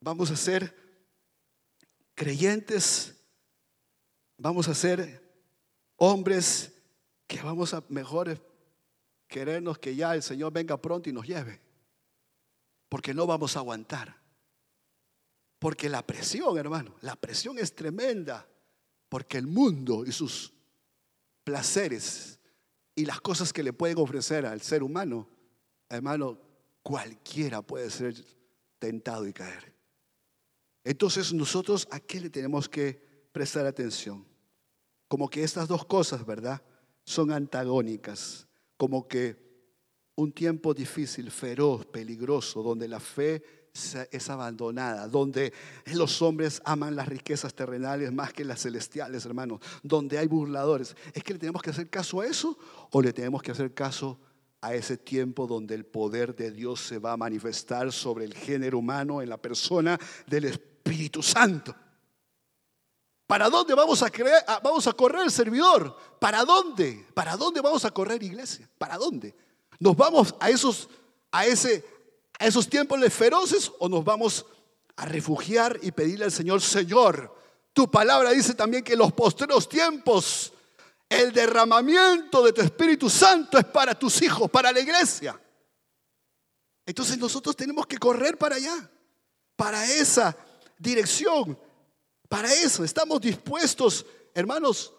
vamos 0.00 0.30
a 0.30 0.36
ser 0.36 0.87
creyentes, 2.18 3.14
vamos 4.36 4.66
a 4.66 4.74
ser 4.74 5.22
hombres 5.96 6.74
que 7.28 7.40
vamos 7.40 7.72
a 7.74 7.84
mejor 7.88 8.44
querernos 9.28 9.78
que 9.78 9.94
ya 9.94 10.16
el 10.16 10.22
Señor 10.24 10.52
venga 10.52 10.82
pronto 10.82 11.08
y 11.08 11.12
nos 11.12 11.26
lleve. 11.26 11.60
Porque 12.88 13.14
no 13.14 13.24
vamos 13.24 13.54
a 13.54 13.60
aguantar. 13.60 14.20
Porque 15.60 15.88
la 15.88 16.04
presión, 16.04 16.58
hermano, 16.58 16.96
la 17.02 17.14
presión 17.14 17.56
es 17.56 17.74
tremenda. 17.76 18.48
Porque 19.08 19.38
el 19.38 19.46
mundo 19.46 20.04
y 20.04 20.10
sus 20.10 20.52
placeres 21.44 22.40
y 22.96 23.04
las 23.04 23.20
cosas 23.20 23.52
que 23.52 23.62
le 23.62 23.72
pueden 23.72 23.98
ofrecer 23.98 24.44
al 24.44 24.60
ser 24.60 24.82
humano, 24.82 25.28
hermano, 25.88 26.36
cualquiera 26.82 27.62
puede 27.62 27.90
ser 27.90 28.16
tentado 28.80 29.24
y 29.24 29.32
caer. 29.32 29.77
Entonces 30.84 31.32
nosotros 31.32 31.88
a 31.90 32.00
qué 32.00 32.20
le 32.20 32.30
tenemos 32.30 32.68
que 32.68 33.00
prestar 33.32 33.66
atención? 33.66 34.26
Como 35.08 35.28
que 35.28 35.42
estas 35.42 35.68
dos 35.68 35.84
cosas, 35.84 36.24
¿verdad? 36.24 36.62
Son 37.04 37.30
antagónicas. 37.32 38.46
Como 38.76 39.08
que 39.08 39.36
un 40.14 40.32
tiempo 40.32 40.74
difícil, 40.74 41.30
feroz, 41.30 41.86
peligroso, 41.86 42.62
donde 42.62 42.88
la 42.88 43.00
fe 43.00 43.42
es 44.10 44.30
abandonada, 44.30 45.06
donde 45.06 45.52
los 45.94 46.20
hombres 46.22 46.60
aman 46.64 46.96
las 46.96 47.08
riquezas 47.08 47.54
terrenales 47.54 48.12
más 48.12 48.32
que 48.32 48.44
las 48.44 48.62
celestiales, 48.62 49.24
hermanos, 49.24 49.60
donde 49.82 50.18
hay 50.18 50.26
burladores. 50.26 50.96
¿Es 51.12 51.22
que 51.22 51.34
le 51.34 51.38
tenemos 51.38 51.62
que 51.62 51.70
hacer 51.70 51.88
caso 51.88 52.20
a 52.20 52.26
eso 52.26 52.58
o 52.90 53.00
le 53.00 53.12
tenemos 53.12 53.42
que 53.42 53.52
hacer 53.52 53.72
caso 53.72 54.18
a 54.60 54.74
ese 54.74 54.96
tiempo 54.96 55.46
donde 55.46 55.74
el 55.74 55.86
poder 55.86 56.34
de 56.34 56.50
Dios 56.50 56.80
se 56.80 56.98
va 56.98 57.12
a 57.12 57.16
manifestar 57.16 57.92
sobre 57.92 58.24
el 58.24 58.34
género 58.34 58.78
humano 58.78 59.22
en 59.22 59.28
la 59.28 59.36
persona 59.36 59.98
del 60.26 60.44
Espíritu? 60.44 61.22
Santo. 61.22 61.74
¿Para 63.26 63.50
dónde 63.50 63.74
vamos 63.74 64.02
a, 64.02 64.10
creer, 64.10 64.42
ah, 64.46 64.60
vamos 64.62 64.86
a 64.86 64.92
correr 64.94 65.30
servidor? 65.30 65.94
¿Para 66.18 66.44
dónde? 66.44 67.06
¿Para 67.12 67.36
dónde 67.36 67.60
vamos 67.60 67.84
a 67.84 67.90
correr 67.90 68.22
iglesia? 68.22 68.68
¿Para 68.78 68.96
dónde? 68.96 69.34
¿Nos 69.78 69.94
vamos 69.94 70.34
a 70.40 70.48
esos, 70.48 70.88
a 71.30 71.44
ese, 71.44 71.84
a 72.38 72.46
esos 72.46 72.66
tiempos 72.68 72.98
feroces 73.12 73.70
o 73.78 73.88
nos 73.88 74.02
vamos 74.02 74.46
a 74.96 75.04
refugiar 75.04 75.78
y 75.82 75.92
pedirle 75.92 76.24
al 76.24 76.32
Señor, 76.32 76.60
Señor, 76.60 77.36
tu 77.72 77.90
palabra 77.90 78.30
dice 78.30 78.54
también 78.54 78.82
que 78.82 78.94
en 78.94 78.98
los 78.98 79.12
postreros 79.12 79.68
tiempos 79.68 80.52
el 81.08 81.32
derramamiento 81.32 82.44
de 82.44 82.52
tu 82.52 82.60
Espíritu 82.60 83.08
Santo 83.08 83.58
es 83.58 83.64
para 83.64 83.98
tus 83.98 84.20
hijos, 84.22 84.50
para 84.50 84.72
la 84.72 84.80
iglesia. 84.80 85.40
Entonces 86.84 87.18
nosotros 87.18 87.56
tenemos 87.56 87.86
que 87.86 87.98
correr 87.98 88.36
para 88.36 88.56
allá, 88.56 88.90
para 89.56 89.84
esa 89.90 90.36
dirección. 90.78 91.58
Para 92.28 92.52
eso 92.52 92.84
estamos 92.84 93.20
dispuestos, 93.20 94.04
hermanos, 94.34 94.92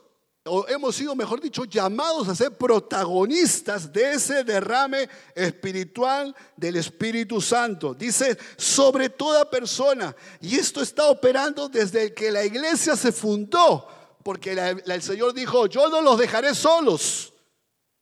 o 0.46 0.68
hemos 0.68 0.96
sido, 0.96 1.16
mejor 1.16 1.42
dicho, 1.42 1.66
llamados 1.66 2.28
a 2.28 2.36
ser 2.36 2.58
protagonistas 2.58 3.92
de 3.92 4.14
ese 4.14 4.44
derrame 4.44 5.08
espiritual 5.36 6.36
del 6.56 6.78
Espíritu 6.78 7.42
Santo. 7.42 7.94
Dice, 7.94 8.38
sobre 8.58 9.10
toda 9.10 9.50
persona. 9.50 10.16
Y 10.42 10.56
esto 10.56 10.82
está 10.82 11.08
operando 11.10 11.70
desde 11.70 12.14
que 12.14 12.32
la 12.32 12.44
iglesia 12.44 12.96
se 12.96 13.12
fundó, 13.12 13.88
porque 14.24 14.52
el 14.86 15.02
Señor 15.02 15.34
dijo, 15.34 15.68
yo 15.68 15.90
no 15.90 16.02
los 16.02 16.18
dejaré 16.18 16.54
solos. 16.54 17.34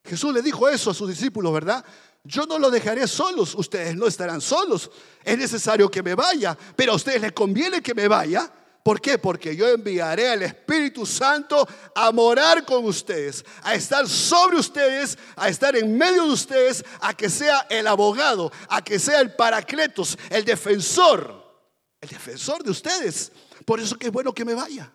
Jesús 0.04 0.34
le 0.34 0.42
dijo 0.42 0.68
eso 0.70 0.92
a 0.92 0.94
sus 0.94 1.10
discípulos, 1.10 1.54
¿verdad? 1.54 1.84
Yo 2.24 2.46
no 2.46 2.60
los 2.60 2.72
dejaré 2.72 3.08
solos, 3.08 3.56
ustedes 3.56 3.96
no 3.96 4.08
estarán 4.08 4.42
solos. 4.42 4.90
Es 5.24 5.38
necesario 5.38 5.90
que 5.90 6.04
me 6.04 6.16
vaya, 6.16 6.58
pero 6.76 6.94
a 6.94 6.96
ustedes 6.96 7.22
les 7.22 7.32
conviene 7.32 7.82
que 7.82 7.94
me 7.94 8.08
vaya 8.08 8.52
¿Por 8.88 9.02
qué? 9.02 9.18
Porque 9.18 9.54
yo 9.54 9.68
enviaré 9.68 10.30
al 10.30 10.44
Espíritu 10.44 11.06
Santo 11.06 11.68
a 11.94 12.10
morar 12.14 12.64
con 12.64 12.86
ustedes, 12.86 13.44
a 13.62 13.76
estar 13.76 14.08
sobre 14.08 14.56
ustedes, 14.56 15.18
a 15.36 15.50
estar 15.50 15.76
en 15.76 15.98
medio 15.98 16.24
de 16.26 16.32
ustedes, 16.32 16.86
a 17.02 17.14
que 17.14 17.30
sea 17.30 17.68
el 17.70 17.86
abogado, 17.86 18.50
a 18.70 18.82
que 18.82 18.98
sea 18.98 19.20
el 19.20 19.36
paracletos, 19.36 20.18
el 20.30 20.46
defensor, 20.46 21.68
el 22.00 22.08
defensor 22.08 22.64
de 22.64 22.72
ustedes. 22.72 23.34
Por 23.66 23.82
eso 23.82 23.98
que 23.98 24.08
es 24.08 24.14
bueno 24.14 24.34
que 24.34 24.46
me 24.46 24.54
vaya. 24.54 24.90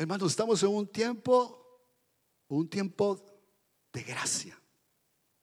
Hermanos, 0.00 0.30
estamos 0.30 0.62
en 0.62 0.68
un 0.68 0.86
tiempo, 0.86 1.82
un 2.46 2.68
tiempo 2.70 3.20
de 3.92 4.04
gracia, 4.04 4.56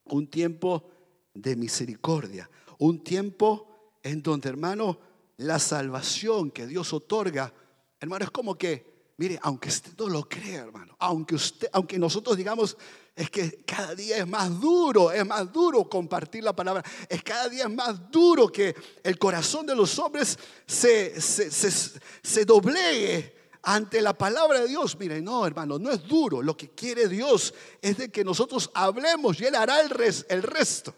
un 0.06 0.30
tiempo 0.30 0.90
de 1.34 1.58
misericordia, 1.58 2.50
un 2.78 3.04
tiempo 3.04 4.00
en 4.02 4.24
donde, 4.24 4.48
hermano, 4.48 4.98
la 5.36 5.60
salvación 5.60 6.52
que 6.52 6.68
Dios 6.68 6.94
otorga, 6.94 7.54
hermano, 8.00 8.24
es 8.24 8.32
como 8.32 8.58
que, 8.58 9.12
mire, 9.18 9.38
aunque 9.42 9.68
usted 9.68 9.92
no 9.98 10.08
lo 10.08 10.30
crea, 10.30 10.62
hermano, 10.62 10.96
aunque 11.00 11.36
usted, 11.36 11.68
aunque 11.74 12.00
nosotros 12.00 12.38
digamos, 12.38 12.78
es 13.14 13.30
que 13.30 13.66
cada 13.66 13.94
día 13.94 14.20
es 14.20 14.28
más 14.28 14.58
duro, 14.62 15.12
es 15.12 15.26
más 15.26 15.52
duro 15.52 15.90
compartir 15.90 16.46
la 16.46 16.56
palabra, 16.56 16.82
es 17.10 17.22
cada 17.24 17.50
día 17.50 17.66
es 17.66 17.74
más 17.74 18.10
duro 18.10 18.48
que 18.48 18.74
el 19.04 19.20
corazón 19.20 19.66
de 19.66 19.76
los 19.76 20.00
hombres 20.00 20.40
se, 20.66 21.20
se, 21.20 22.46
doblegue 22.46 23.45
ante 23.66 24.02
la 24.02 24.14
palabra 24.14 24.62
de 24.62 24.68
Dios. 24.68 24.98
Mire, 24.98 25.22
no, 25.22 25.46
hermano, 25.46 25.78
no 25.78 25.92
es 25.92 26.08
duro. 26.08 26.42
Lo 26.42 26.56
que 26.56 26.70
quiere 26.70 27.08
Dios 27.08 27.54
es 27.82 27.98
de 27.98 28.10
que 28.10 28.24
nosotros 28.24 28.70
hablemos 28.74 29.42
y 29.42 29.46
Él 29.46 29.56
hará 29.56 29.82
el, 29.82 29.92
el 30.30 30.44
resto. 30.44 30.96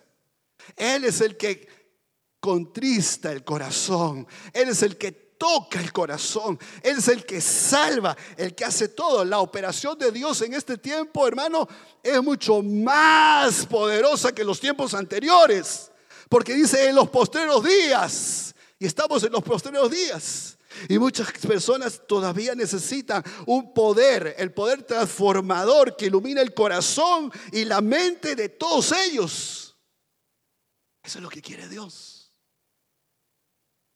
Él 0.75 1.05
es 1.05 1.21
el 1.21 1.37
que 1.37 1.67
contrista 2.39 3.31
el 3.31 3.43
corazón. 3.43 4.27
Él 4.53 4.69
es 4.69 4.83
el 4.83 4.97
que 4.97 5.11
toca 5.11 5.79
el 5.79 5.93
corazón. 5.93 6.59
Él 6.83 6.97
es 6.97 7.07
el 7.07 7.25
que 7.25 7.39
salva, 7.39 8.17
el 8.35 8.53
que 8.53 8.65
hace 8.65 8.89
todo. 8.89 9.23
La 9.23 9.39
operación 9.39 9.97
de 9.97 10.11
Dios 10.11 10.41
en 10.41 10.53
este 10.53 10.77
tiempo, 10.77 11.25
hermano, 11.25 11.67
es 12.03 12.21
mucho 12.21 12.61
más 12.61 13.65
poderosa 13.65 14.33
que 14.33 14.43
los 14.43 14.59
tiempos 14.59 14.93
anteriores. 14.93 15.89
Porque 16.27 16.53
dice 16.53 16.89
en 16.89 16.95
los 16.95 17.09
postreros 17.09 17.63
días. 17.63 18.53
Y 18.77 18.85
estamos 18.85 19.23
en 19.23 19.31
los 19.31 19.43
postreros 19.43 19.89
días. 19.89 20.56
Y 20.89 20.99
muchas 20.99 21.31
personas 21.31 22.01
todavía 22.07 22.55
necesitan 22.55 23.23
un 23.45 23.73
poder, 23.73 24.35
el 24.37 24.53
poder 24.53 24.83
transformador 24.83 25.95
que 25.95 26.07
ilumina 26.07 26.41
el 26.41 26.53
corazón 26.53 27.31
y 27.51 27.65
la 27.65 27.81
mente 27.81 28.35
de 28.35 28.49
todos 28.49 28.91
ellos. 28.91 29.75
Eso 31.03 31.19
es 31.19 31.23
lo 31.23 31.29
que 31.29 31.41
quiere 31.41 31.67
Dios. 31.67 32.31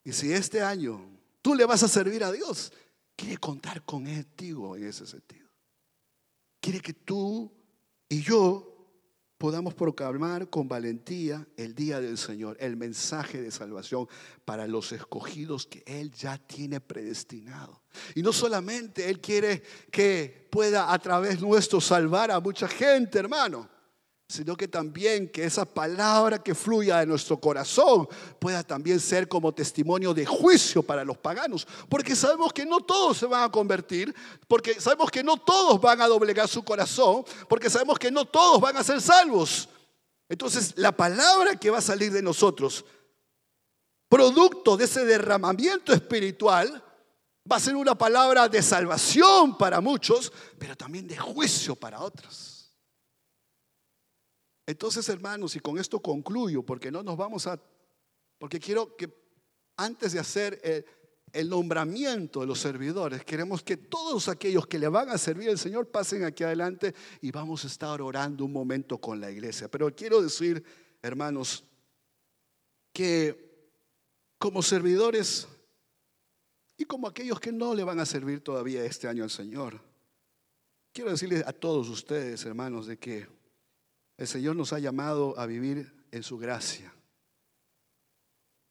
Y 0.04 0.14
si 0.14 0.34
este 0.34 0.62
año 0.62 1.20
tú 1.42 1.56
le 1.56 1.66
vas 1.66 1.84
a 1.84 1.88
servir 1.88 2.24
a 2.24 2.32
Dios, 2.32 2.72
quiere 3.16 3.38
contar 3.38 3.84
con 3.84 4.06
contigo 4.06 4.76
en 4.76 4.88
ese 4.88 5.06
sentido. 5.06 5.50
Quiere 6.60 6.80
que 6.80 6.94
tú 6.94 7.52
y 8.10 8.22
yo 8.22 8.71
podamos 9.42 9.74
proclamar 9.74 10.52
con 10.52 10.68
valentía 10.68 11.48
el 11.58 11.74
día 11.74 12.00
del 12.00 12.20
Señor, 12.20 12.56
el 12.60 12.78
mensaje 12.78 13.42
de 13.42 13.50
salvación 13.50 14.08
para 14.46 14.68
los 14.68 14.92
escogidos 14.92 15.66
que 15.66 15.82
Él 15.88 16.12
ya 16.12 16.38
tiene 16.38 16.80
predestinado. 16.80 17.82
Y 18.14 18.22
no 18.22 18.34
solamente 18.34 19.10
Él 19.10 19.20
quiere 19.20 19.64
que 19.90 20.48
pueda 20.52 20.94
a 20.94 21.00
través 21.00 21.42
nuestro 21.42 21.82
salvar 21.82 22.30
a 22.30 22.40
mucha 22.40 22.68
gente, 22.68 23.18
hermano 23.18 23.68
sino 24.32 24.56
que 24.56 24.68
también 24.68 25.28
que 25.28 25.44
esa 25.44 25.66
palabra 25.66 26.42
que 26.42 26.56
fluya 26.56 27.00
de 27.00 27.06
nuestro 27.06 27.38
corazón 27.38 28.08
pueda 28.40 28.64
también 28.64 29.00
ser 29.00 29.28
como 29.28 29.54
testimonio 29.54 30.14
de 30.14 30.26
juicio 30.26 30.82
para 30.82 31.04
los 31.04 31.18
paganos, 31.18 31.68
porque 31.90 32.16
sabemos 32.16 32.54
que 32.54 32.66
no 32.66 32.80
todos 32.80 33.18
se 33.18 33.26
van 33.26 33.44
a 33.44 33.52
convertir, 33.52 34.16
porque 34.48 34.80
sabemos 34.80 35.12
que 35.12 35.22
no 35.22 35.36
todos 35.36 35.82
van 35.82 36.02
a 36.02 36.08
doblegar 36.08 36.48
su 36.48 36.64
corazón, 36.64 37.26
porque 37.50 37.70
sabemos 37.70 38.00
que 38.00 38.10
no 38.10 38.24
todos 38.24 38.62
van 38.62 38.78
a 38.78 38.84
ser 38.84 39.02
salvos. 39.02 39.68
Entonces, 40.30 40.74
la 40.78 40.94
palabra 40.94 41.58
que 41.58 41.70
va 41.70 41.80
a 41.80 41.82
salir 41.82 42.14
de 42.14 42.22
nosotros, 42.22 42.86
producto 44.08 44.78
de 44.78 44.86
ese 44.86 45.04
derramamiento 45.04 45.92
espiritual, 45.92 46.82
va 47.52 47.58
a 47.58 47.60
ser 47.60 47.76
una 47.76 47.96
palabra 47.96 48.48
de 48.48 48.62
salvación 48.62 49.58
para 49.58 49.82
muchos, 49.82 50.32
pero 50.58 50.78
también 50.78 51.06
de 51.06 51.18
juicio 51.18 51.76
para 51.76 52.00
otros. 52.00 52.61
Entonces, 54.72 55.10
hermanos, 55.10 55.54
y 55.58 55.60
con 55.60 55.78
esto 55.78 56.00
concluyo, 56.00 56.64
porque 56.64 56.92
no 56.92 57.04
nos 57.04 57.18
vamos 57.18 57.46
a, 57.46 57.62
porque 58.38 58.58
quiero 58.58 58.96
que 58.96 59.14
antes 59.76 60.14
de 60.14 60.20
hacer 60.20 60.62
el, 61.34 61.50
nombramiento 61.50 62.40
de 62.40 62.48
los 62.48 62.60
servidores, 62.60 63.26
queremos 63.26 63.64
que 63.64 63.76
todos 63.76 64.30
aquellos 64.30 64.66
que 64.68 64.80
le 64.80 64.88
van 64.88 65.10
a 65.10 65.18
servir 65.18 65.50
al 65.50 65.58
Señor 65.58 65.88
pasen 65.88 66.24
aquí 66.24 66.46
adelante 66.46 66.96
y 67.20 67.32
vamos 67.32 67.66
a 67.66 67.68
estar 67.68 68.02
orando 68.02 68.46
un 68.46 68.54
momento 68.54 68.98
con 68.98 69.20
la 69.20 69.30
iglesia. 69.30 69.70
Pero 69.70 69.94
quiero 69.94 70.22
decir, 70.22 70.64
hermanos, 71.02 71.66
que 72.94 73.76
como 74.38 74.62
servidores 74.62 75.50
y 76.78 76.86
como 76.86 77.08
aquellos 77.08 77.42
que 77.42 77.52
no 77.52 77.76
le 77.76 77.84
van 77.84 78.00
a 78.00 78.06
servir 78.06 78.42
todavía 78.42 78.86
este 78.86 79.10
año 79.10 79.26
al 79.26 79.32
Señor, 79.32 79.82
quiero 80.94 81.12
decirles 81.12 81.44
a 81.46 81.52
todos 81.52 81.90
ustedes, 81.90 82.46
hermanos, 82.46 82.88
de 82.88 82.98
que 82.98 83.41
el 84.22 84.28
Señor 84.28 84.56
nos 84.56 84.72
ha 84.72 84.78
llamado 84.78 85.34
a 85.40 85.48
vivir 85.48 85.92
en 86.12 86.22
su 86.22 86.38
gracia, 86.38 86.94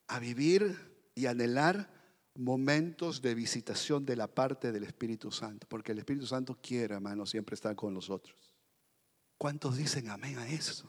a 0.06 0.20
vivir 0.20 1.10
y 1.16 1.26
anhelar 1.26 1.92
momentos 2.36 3.20
de 3.20 3.34
visitación 3.34 4.06
de 4.06 4.14
la 4.14 4.28
parte 4.28 4.70
del 4.70 4.84
Espíritu 4.84 5.32
Santo, 5.32 5.66
porque 5.68 5.90
el 5.90 5.98
Espíritu 5.98 6.24
Santo 6.24 6.56
quiere, 6.62 6.94
hermano, 6.94 7.26
siempre 7.26 7.54
estar 7.54 7.74
con 7.74 7.92
nosotros. 7.92 8.54
¿Cuántos 9.38 9.76
dicen 9.76 10.08
amén 10.08 10.38
a 10.38 10.48
eso? 10.48 10.88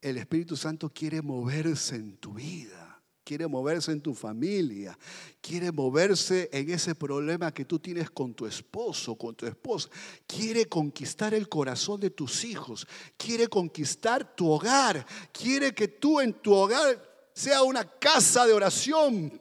El 0.00 0.16
Espíritu 0.16 0.56
Santo 0.56 0.88
quiere 0.88 1.20
moverse 1.20 1.96
en 1.96 2.16
tu 2.16 2.34
vida 2.34 2.89
quiere 3.30 3.46
moverse 3.46 3.92
en 3.92 4.00
tu 4.00 4.12
familia, 4.12 4.98
quiere 5.40 5.70
moverse 5.70 6.50
en 6.52 6.68
ese 6.68 6.96
problema 6.96 7.54
que 7.54 7.64
tú 7.64 7.78
tienes 7.78 8.10
con 8.10 8.34
tu 8.34 8.44
esposo, 8.44 9.14
con 9.14 9.36
tu 9.36 9.46
esposa, 9.46 9.88
quiere 10.26 10.66
conquistar 10.66 11.32
el 11.32 11.48
corazón 11.48 12.00
de 12.00 12.10
tus 12.10 12.44
hijos, 12.44 12.88
quiere 13.16 13.46
conquistar 13.46 14.34
tu 14.34 14.50
hogar, 14.50 15.06
quiere 15.30 15.72
que 15.72 15.86
tú 15.86 16.20
en 16.20 16.32
tu 16.32 16.52
hogar 16.52 17.30
sea 17.32 17.62
una 17.62 17.84
casa 17.84 18.44
de 18.48 18.52
oración. 18.52 19.40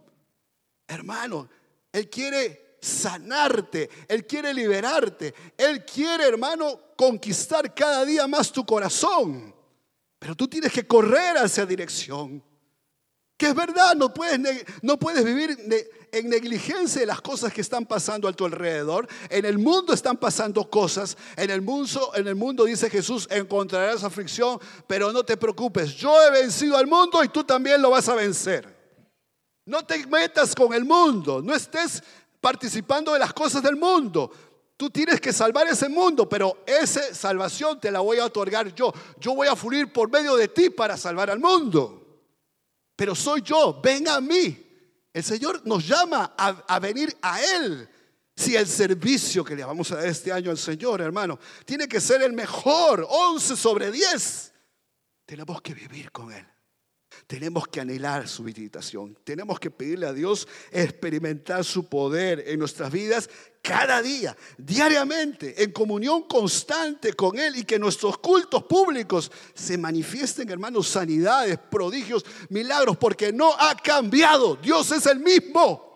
Hermano, 0.88 1.50
Él 1.92 2.12
quiere 2.12 2.78
sanarte, 2.80 3.90
Él 4.08 4.28
quiere 4.28 4.54
liberarte, 4.54 5.34
Él 5.58 5.84
quiere, 5.84 6.28
hermano, 6.28 6.80
conquistar 6.96 7.74
cada 7.74 8.06
día 8.06 8.28
más 8.28 8.52
tu 8.52 8.64
corazón. 8.64 9.52
Pero 10.20 10.36
tú 10.36 10.48
tienes 10.48 10.72
que 10.72 10.86
correr 10.86 11.40
hacia 11.40 11.66
dirección. 11.66 12.44
Que 13.40 13.48
es 13.48 13.56
verdad, 13.56 13.96
no 13.96 14.14
puedes, 14.14 14.66
no 14.82 15.00
puedes 15.00 15.24
vivir 15.24 15.58
en 16.12 16.30
negligencia 16.30 17.00
de 17.00 17.08
las 17.08 17.22
cosas 17.22 17.54
que 17.54 17.62
están 17.62 17.86
pasando 17.86 18.28
a 18.28 18.34
tu 18.34 18.44
alrededor. 18.44 19.08
En 19.30 19.46
el 19.46 19.58
mundo 19.58 19.94
están 19.94 20.18
pasando 20.18 20.70
cosas. 20.70 21.16
En 21.38 21.50
el 21.50 21.62
mundo, 21.62 22.12
en 22.16 22.28
el 22.28 22.36
mundo 22.36 22.66
dice 22.66 22.90
Jesús, 22.90 23.30
encontrarás 23.32 24.04
aflicción, 24.04 24.60
pero 24.88 25.14
no 25.14 25.24
te 25.24 25.38
preocupes. 25.38 25.94
Yo 25.96 26.22
he 26.22 26.32
vencido 26.32 26.76
al 26.76 26.86
mundo 26.86 27.24
y 27.24 27.30
tú 27.30 27.46
también 27.46 27.82
lo 27.82 27.92
vas 27.92 28.10
a 28.10 28.16
vencer. 28.16 28.78
No 29.66 29.86
te 29.86 30.06
metas 30.06 30.54
con 30.54 30.74
el 30.74 30.84
mundo, 30.84 31.42
no 31.42 31.56
estés 31.56 32.04
participando 32.42 33.14
de 33.14 33.20
las 33.20 33.32
cosas 33.32 33.64
del 33.64 33.78
mundo. 33.78 34.30
Tú 34.76 34.90
tienes 34.90 35.22
que 35.22 35.32
salvar 35.32 35.66
ese 35.66 35.88
mundo, 35.88 36.28
pero 36.28 36.58
esa 36.66 37.14
salvación 37.16 37.80
te 37.80 37.90
la 37.90 38.02
voy 38.02 38.18
a 38.18 38.26
otorgar 38.26 38.76
yo. 38.76 38.92
Yo 39.18 39.34
voy 39.34 39.48
a 39.48 39.56
fluir 39.56 39.94
por 39.94 40.12
medio 40.12 40.36
de 40.36 40.50
ti 40.50 40.70
para 40.70 40.98
salvar 40.98 41.30
al 41.30 41.40
mundo 41.40 42.08
pero 43.00 43.16
soy 43.16 43.42
yo, 43.42 43.80
ven 43.82 44.10
a 44.10 44.20
mí. 44.20 44.62
El 45.14 45.24
Señor 45.24 45.66
nos 45.66 45.88
llama 45.88 46.36
a, 46.38 46.80
venir 46.80 47.18
a 47.22 47.42
Él. 47.42 47.88
Si 48.36 48.58
el 48.58 48.68
servicio 48.68 49.42
que 49.42 49.56
le 49.56 49.64
vamos 49.64 49.90
a 49.94 49.96
dar 49.96 50.08
este 50.08 50.34
año 50.34 50.52
al 50.52 50.58
Señor, 50.58 51.00
hermano, 51.00 51.40
tiene 51.64 51.88
que 51.88 52.02
ser 52.02 52.22
el 52.24 52.34
mejor, 52.34 53.08
11 53.10 53.56
sobre 53.56 53.90
10, 53.90 54.54
tenemos 55.26 55.62
que 55.62 55.74
vivir 55.74 56.12
con 56.12 56.30
Él. 56.34 56.46
Tenemos 57.28 57.68
que 57.68 57.82
anhelar 57.82 58.28
su 58.28 58.44
visitación. 58.44 59.18
Tenemos 59.24 59.60
que 59.60 59.72
pedirle 59.72 60.08
a 60.08 60.14
Dios 60.14 60.48
experimentar 60.72 61.64
su 61.64 61.88
poder 61.88 62.44
en 62.48 62.60
nuestras 62.60 62.92
vidas 62.92 63.30
cada 63.62 64.02
día, 64.02 64.36
diariamente, 64.58 65.62
en 65.62 65.72
comunión 65.72 66.24
constante 66.24 67.14
con 67.14 67.38
Él 67.38 67.58
y 67.58 67.66
que 67.66 67.78
nuestros 67.78 68.18
cultos 68.20 68.64
públicos 68.64 69.32
se 69.54 69.78
manifiesten, 69.78 70.50
hermanos, 70.50 70.88
sanidades, 70.88 71.60
prodigios, 71.70 72.26
milagros, 72.50 72.98
porque 72.98 73.34
no 73.34 73.54
ha 73.54 73.76
cambiado. 73.76 74.56
Dios 74.56 74.92
es 74.92 75.06
el 75.06 75.20
mismo. 75.20 75.90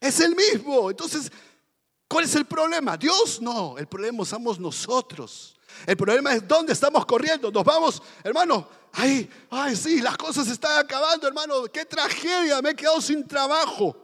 Es 0.00 0.20
el 0.20 0.36
mismo. 0.36 0.90
Entonces, 0.90 1.30
¿cuál 2.06 2.24
es 2.24 2.34
el 2.34 2.44
problema? 2.44 2.96
Dios 2.96 3.42
no. 3.42 3.76
El 3.78 3.88
problema 3.88 4.24
somos 4.24 4.60
nosotros. 4.60 5.56
El 5.84 5.96
problema 5.96 6.32
es 6.34 6.46
dónde 6.46 6.72
estamos 6.72 7.04
corriendo. 7.04 7.50
Nos 7.50 7.64
vamos, 7.64 8.02
hermano, 8.22 8.68
ay, 8.96 9.30
ay, 9.50 9.76
sí, 9.76 10.00
las 10.00 10.16
cosas 10.16 10.48
están 10.48 10.78
acabando, 10.78 11.28
hermano. 11.28 11.64
Qué 11.72 11.84
tragedia, 11.84 12.60
me 12.62 12.70
he 12.70 12.74
quedado 12.74 13.00
sin 13.00 13.26
trabajo. 13.26 13.96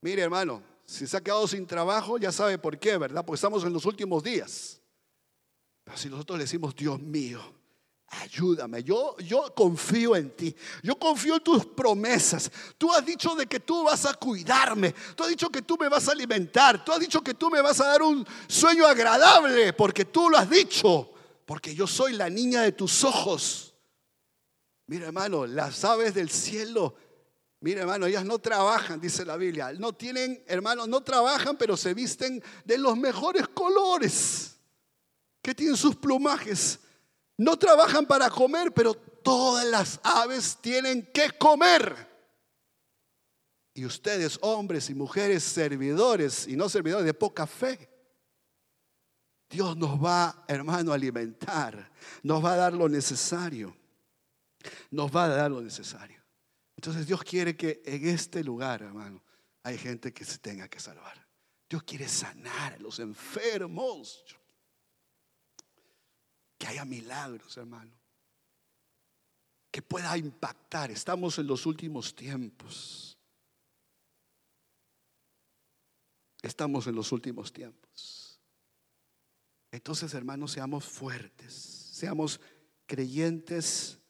Mire, 0.00 0.22
hermano, 0.22 0.62
si 0.84 1.06
se 1.06 1.16
ha 1.16 1.20
quedado 1.20 1.48
sin 1.48 1.66
trabajo, 1.66 2.18
ya 2.18 2.30
sabe 2.30 2.58
por 2.58 2.78
qué, 2.78 2.98
¿verdad? 2.98 3.24
Porque 3.24 3.36
estamos 3.36 3.64
en 3.64 3.72
los 3.72 3.86
últimos 3.86 4.22
días. 4.22 4.80
Pero 5.84 5.96
si 5.96 6.08
nosotros 6.08 6.38
le 6.38 6.44
decimos, 6.44 6.76
Dios 6.76 7.00
mío, 7.00 7.40
ayúdame, 8.06 8.84
yo, 8.84 9.16
yo 9.18 9.52
confío 9.54 10.14
en 10.14 10.30
ti, 10.36 10.54
yo 10.82 10.98
confío 10.98 11.36
en 11.36 11.42
tus 11.42 11.64
promesas. 11.64 12.50
Tú 12.76 12.92
has 12.92 13.04
dicho 13.04 13.34
de 13.34 13.46
que 13.46 13.60
tú 13.60 13.84
vas 13.84 14.04
a 14.04 14.14
cuidarme, 14.14 14.94
tú 15.16 15.22
has 15.22 15.30
dicho 15.30 15.48
que 15.48 15.62
tú 15.62 15.78
me 15.80 15.88
vas 15.88 16.08
a 16.08 16.12
alimentar, 16.12 16.84
tú 16.84 16.92
has 16.92 17.00
dicho 17.00 17.22
que 17.22 17.34
tú 17.34 17.50
me 17.50 17.62
vas 17.62 17.80
a 17.80 17.86
dar 17.86 18.02
un 18.02 18.26
sueño 18.46 18.86
agradable, 18.86 19.72
porque 19.72 20.04
tú 20.04 20.28
lo 20.28 20.36
has 20.36 20.50
dicho, 20.50 21.10
porque 21.46 21.74
yo 21.74 21.86
soy 21.86 22.12
la 22.12 22.28
niña 22.28 22.62
de 22.62 22.72
tus 22.72 23.02
ojos. 23.04 23.71
Mira 24.92 25.06
hermano, 25.06 25.46
las 25.46 25.82
aves 25.86 26.12
del 26.12 26.28
cielo, 26.28 26.94
mira 27.60 27.80
hermano, 27.80 28.04
ellas 28.04 28.26
no 28.26 28.38
trabajan, 28.38 29.00
dice 29.00 29.24
la 29.24 29.38
Biblia, 29.38 29.72
no 29.72 29.94
tienen, 29.94 30.44
hermano, 30.46 30.86
no 30.86 31.00
trabajan, 31.00 31.56
pero 31.56 31.78
se 31.78 31.94
visten 31.94 32.44
de 32.66 32.76
los 32.76 32.94
mejores 32.98 33.48
colores, 33.48 34.54
que 35.40 35.54
tienen 35.54 35.78
sus 35.78 35.96
plumajes. 35.96 36.78
No 37.38 37.58
trabajan 37.58 38.04
para 38.04 38.28
comer, 38.28 38.74
pero 38.74 38.92
todas 38.92 39.64
las 39.64 39.98
aves 40.02 40.58
tienen 40.60 41.10
que 41.10 41.30
comer. 41.38 41.96
Y 43.72 43.86
ustedes, 43.86 44.38
hombres 44.42 44.90
y 44.90 44.94
mujeres, 44.94 45.42
servidores 45.42 46.46
y 46.46 46.54
no 46.54 46.68
servidores 46.68 47.06
de 47.06 47.14
poca 47.14 47.46
fe, 47.46 47.88
Dios 49.48 49.74
nos 49.74 49.98
va, 50.04 50.44
hermano, 50.46 50.92
a 50.92 50.96
alimentar, 50.96 51.90
nos 52.22 52.44
va 52.44 52.52
a 52.52 52.56
dar 52.56 52.74
lo 52.74 52.90
necesario, 52.90 53.74
nos 54.90 55.14
va 55.14 55.24
a 55.24 55.28
dar 55.28 55.50
lo 55.50 55.60
necesario. 55.60 56.22
Entonces 56.76 57.06
Dios 57.06 57.22
quiere 57.22 57.56
que 57.56 57.82
en 57.84 58.08
este 58.08 58.42
lugar, 58.42 58.82
hermano, 58.82 59.22
hay 59.62 59.78
gente 59.78 60.12
que 60.12 60.24
se 60.24 60.38
tenga 60.38 60.68
que 60.68 60.80
salvar. 60.80 61.26
Dios 61.68 61.82
quiere 61.84 62.08
sanar 62.08 62.74
a 62.74 62.78
los 62.78 62.98
enfermos 62.98 64.24
que 66.58 66.66
haya 66.66 66.84
milagros, 66.84 67.56
hermano. 67.56 67.92
Que 69.70 69.80
pueda 69.80 70.16
impactar. 70.18 70.90
Estamos 70.90 71.38
en 71.38 71.46
los 71.46 71.64
últimos 71.64 72.14
tiempos. 72.14 73.16
Estamos 76.42 76.86
en 76.88 76.94
los 76.94 77.10
últimos 77.12 77.52
tiempos. 77.52 78.40
Entonces, 79.70 80.12
hermanos, 80.12 80.52
seamos 80.52 80.84
fuertes. 80.84 81.54
Seamos 81.54 82.40
creyentes 82.86 84.01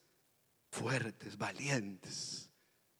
fuertes, 0.73 1.37
valientes. 1.37 2.49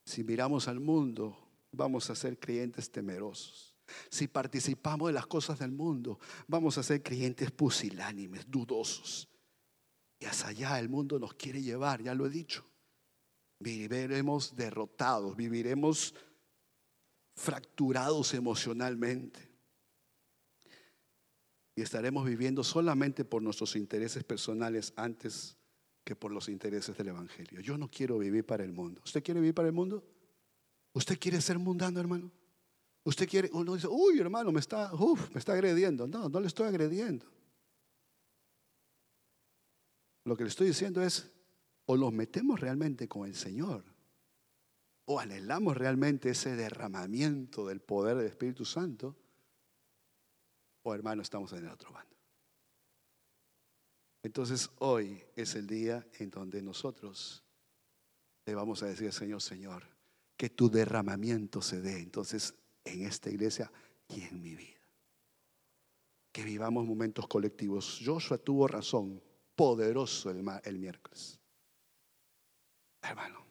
Si 0.05 0.23
miramos 0.23 0.67
al 0.67 0.79
mundo, 0.79 1.35
vamos 1.71 2.09
a 2.09 2.15
ser 2.15 2.39
creyentes 2.39 2.91
temerosos. 2.91 3.75
Si 4.09 4.27
participamos 4.27 5.07
de 5.07 5.13
las 5.13 5.25
cosas 5.25 5.59
del 5.59 5.71
mundo, 5.71 6.19
vamos 6.47 6.77
a 6.77 6.83
ser 6.83 7.01
creyentes 7.01 7.51
pusilánimes, 7.51 8.49
dudosos. 8.49 9.27
Y 10.19 10.25
hacia 10.25 10.49
allá 10.49 10.79
el 10.79 10.87
mundo 10.87 11.19
nos 11.19 11.33
quiere 11.33 11.61
llevar, 11.61 12.01
ya 12.03 12.13
lo 12.13 12.27
he 12.27 12.29
dicho. 12.29 12.63
Viviremos 13.59 14.55
derrotados, 14.55 15.35
viviremos 15.35 16.13
fracturados 17.35 18.33
emocionalmente. 18.35 19.51
Y 21.75 21.81
estaremos 21.81 22.25
viviendo 22.25 22.63
solamente 22.63 23.25
por 23.25 23.41
nuestros 23.41 23.75
intereses 23.75 24.23
personales 24.23 24.93
antes 24.95 25.57
que 26.03 26.15
por 26.15 26.31
los 26.31 26.49
intereses 26.49 26.95
del 26.97 27.09
Evangelio. 27.09 27.61
Yo 27.61 27.77
no 27.77 27.89
quiero 27.89 28.17
vivir 28.17 28.45
para 28.45 28.63
el 28.63 28.73
mundo. 28.73 29.01
¿Usted 29.05 29.23
quiere 29.23 29.39
vivir 29.39 29.55
para 29.55 29.67
el 29.67 29.73
mundo? 29.73 30.03
¿Usted 30.93 31.17
quiere 31.17 31.39
ser 31.41 31.57
mundano, 31.57 31.99
hermano? 31.99 32.31
¿Usted 33.03 33.27
quiere? 33.27 33.49
Uno 33.53 33.75
dice, 33.75 33.87
uy, 33.87 34.19
hermano, 34.19 34.51
me 34.51 34.59
está, 34.59 34.93
uf, 34.93 35.31
me 35.31 35.39
está 35.39 35.53
agrediendo. 35.53 36.07
No, 36.07 36.29
no 36.29 36.39
le 36.39 36.47
estoy 36.47 36.67
agrediendo. 36.67 37.25
Lo 40.25 40.37
que 40.37 40.43
le 40.43 40.49
estoy 40.49 40.67
diciendo 40.67 41.01
es, 41.01 41.29
o 41.85 41.97
los 41.97 42.13
metemos 42.13 42.59
realmente 42.59 43.07
con 43.07 43.27
el 43.27 43.35
Señor, 43.35 43.83
o 45.05 45.19
anhelamos 45.19 45.75
realmente 45.75 46.29
ese 46.29 46.55
derramamiento 46.55 47.67
del 47.67 47.81
poder 47.81 48.17
del 48.17 48.27
Espíritu 48.27 48.63
Santo, 48.63 49.17
o 50.83 50.93
hermano, 50.93 51.21
estamos 51.21 51.51
en 51.53 51.65
el 51.65 51.71
otro 51.71 51.91
bando. 51.91 52.12
Entonces 54.23 54.71
hoy 54.79 55.21
es 55.35 55.53
el 55.55 55.67
día 55.67 56.07
en 56.13 56.29
donde 56.29 56.61
nosotros 56.61 57.43
le 58.45 58.55
vamos 58.55 58.81
a 58.81 58.87
decir 58.87 59.07
al 59.07 59.13
Señor, 59.13 59.41
Señor, 59.41 59.83
que 60.37 60.49
tu 60.49 60.69
derramamiento 60.69 61.61
se 61.61 61.81
dé 61.81 61.99
entonces 61.99 62.55
en 62.85 63.05
esta 63.05 63.29
iglesia 63.29 63.71
y 64.07 64.21
en 64.21 64.41
mi 64.41 64.55
vida. 64.55 64.79
Que 66.31 66.43
vivamos 66.43 66.85
momentos 66.85 67.27
colectivos. 67.27 68.01
Joshua 68.03 68.37
tuvo 68.37 68.67
razón 68.67 69.21
poderoso 69.55 70.31
el, 70.31 70.79
miércoles. 70.79 71.39
Hermano, 73.01 73.45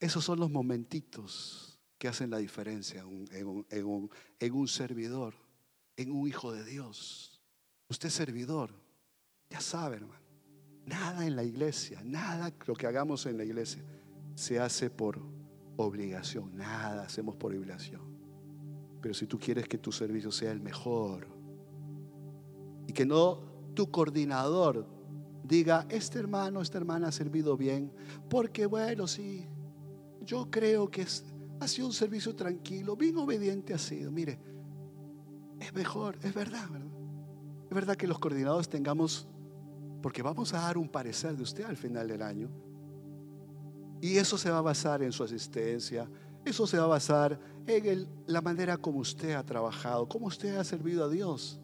esos 0.00 0.24
son 0.24 0.40
los 0.40 0.50
momentitos 0.50 1.78
que 1.96 2.08
hacen 2.08 2.28
la 2.28 2.38
diferencia 2.38 3.04
en 3.30 4.52
un 4.52 4.68
servidor, 4.68 5.34
en 5.96 6.10
un 6.10 6.28
hijo 6.28 6.52
de 6.52 6.64
Dios. 6.64 7.33
Usted 7.94 8.08
es 8.08 8.14
servidor, 8.14 8.70
ya 9.48 9.60
sabe, 9.60 9.94
hermano. 9.94 10.20
Nada 10.84 11.24
en 11.28 11.36
la 11.36 11.44
iglesia, 11.44 12.02
nada 12.02 12.52
lo 12.66 12.74
que 12.74 12.88
hagamos 12.88 13.24
en 13.26 13.38
la 13.38 13.44
iglesia 13.44 13.84
se 14.34 14.58
hace 14.58 14.90
por 14.90 15.20
obligación, 15.76 16.56
nada 16.56 17.04
hacemos 17.04 17.36
por 17.36 17.52
obligación. 17.52 18.02
Pero 19.00 19.14
si 19.14 19.28
tú 19.28 19.38
quieres 19.38 19.68
que 19.68 19.78
tu 19.78 19.92
servicio 19.92 20.32
sea 20.32 20.50
el 20.50 20.60
mejor 20.60 21.28
y 22.88 22.92
que 22.92 23.06
no 23.06 23.38
tu 23.74 23.88
coordinador 23.92 24.88
diga, 25.44 25.86
este 25.88 26.18
hermano, 26.18 26.62
esta 26.62 26.78
hermana 26.78 27.06
ha 27.06 27.12
servido 27.12 27.56
bien, 27.56 27.92
porque 28.28 28.66
bueno, 28.66 29.06
sí, 29.06 29.46
yo 30.22 30.50
creo 30.50 30.90
que 30.90 31.02
es, 31.02 31.24
ha 31.60 31.68
sido 31.68 31.86
un 31.86 31.92
servicio 31.92 32.34
tranquilo, 32.34 32.96
bien 32.96 33.16
obediente 33.18 33.72
ha 33.72 33.78
sido. 33.78 34.10
Mire, 34.10 34.40
es 35.60 35.72
mejor, 35.72 36.18
es 36.24 36.34
verdad, 36.34 36.68
¿verdad? 36.70 36.93
Es 37.74 37.76
verdad 37.76 37.96
que 37.96 38.06
los 38.06 38.20
coordinadores 38.20 38.68
tengamos, 38.68 39.26
porque 40.00 40.22
vamos 40.22 40.54
a 40.54 40.58
dar 40.58 40.78
un 40.78 40.88
parecer 40.88 41.36
de 41.36 41.42
usted 41.42 41.64
al 41.64 41.76
final 41.76 42.06
del 42.06 42.22
año. 42.22 42.48
Y 44.00 44.16
eso 44.16 44.38
se 44.38 44.48
va 44.48 44.58
a 44.58 44.60
basar 44.60 45.02
en 45.02 45.10
su 45.10 45.24
asistencia, 45.24 46.08
eso 46.44 46.68
se 46.68 46.78
va 46.78 46.84
a 46.84 46.86
basar 46.86 47.36
en 47.66 48.06
la 48.28 48.40
manera 48.40 48.76
como 48.76 49.00
usted 49.00 49.32
ha 49.32 49.42
trabajado, 49.42 50.08
cómo 50.08 50.26
usted 50.26 50.54
ha 50.54 50.62
servido 50.62 51.02
a 51.02 51.08
Dios. 51.08 51.60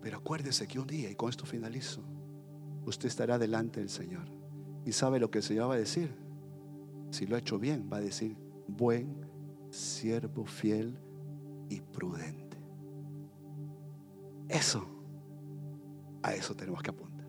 Pero 0.00 0.16
acuérdese 0.16 0.66
que 0.66 0.78
un 0.78 0.86
día, 0.86 1.10
y 1.10 1.14
con 1.14 1.28
esto 1.28 1.44
finalizo, 1.44 2.00
usted 2.86 3.08
estará 3.08 3.38
delante 3.38 3.80
del 3.80 3.90
Señor. 3.90 4.30
Y 4.86 4.92
sabe 4.92 5.20
lo 5.20 5.30
que 5.30 5.40
el 5.40 5.44
Señor 5.44 5.68
va 5.68 5.74
a 5.74 5.78
decir. 5.78 6.10
Si 7.10 7.26
lo 7.26 7.36
ha 7.36 7.40
hecho 7.40 7.58
bien, 7.58 7.90
va 7.92 7.98
a 7.98 8.00
decir, 8.00 8.34
buen 8.66 9.14
siervo 9.68 10.46
fiel 10.46 10.98
y 11.68 11.82
prudente. 11.82 12.49
Eso, 14.50 14.84
a 16.24 16.34
eso 16.34 16.56
tenemos 16.56 16.82
que 16.82 16.90
apuntar. 16.90 17.26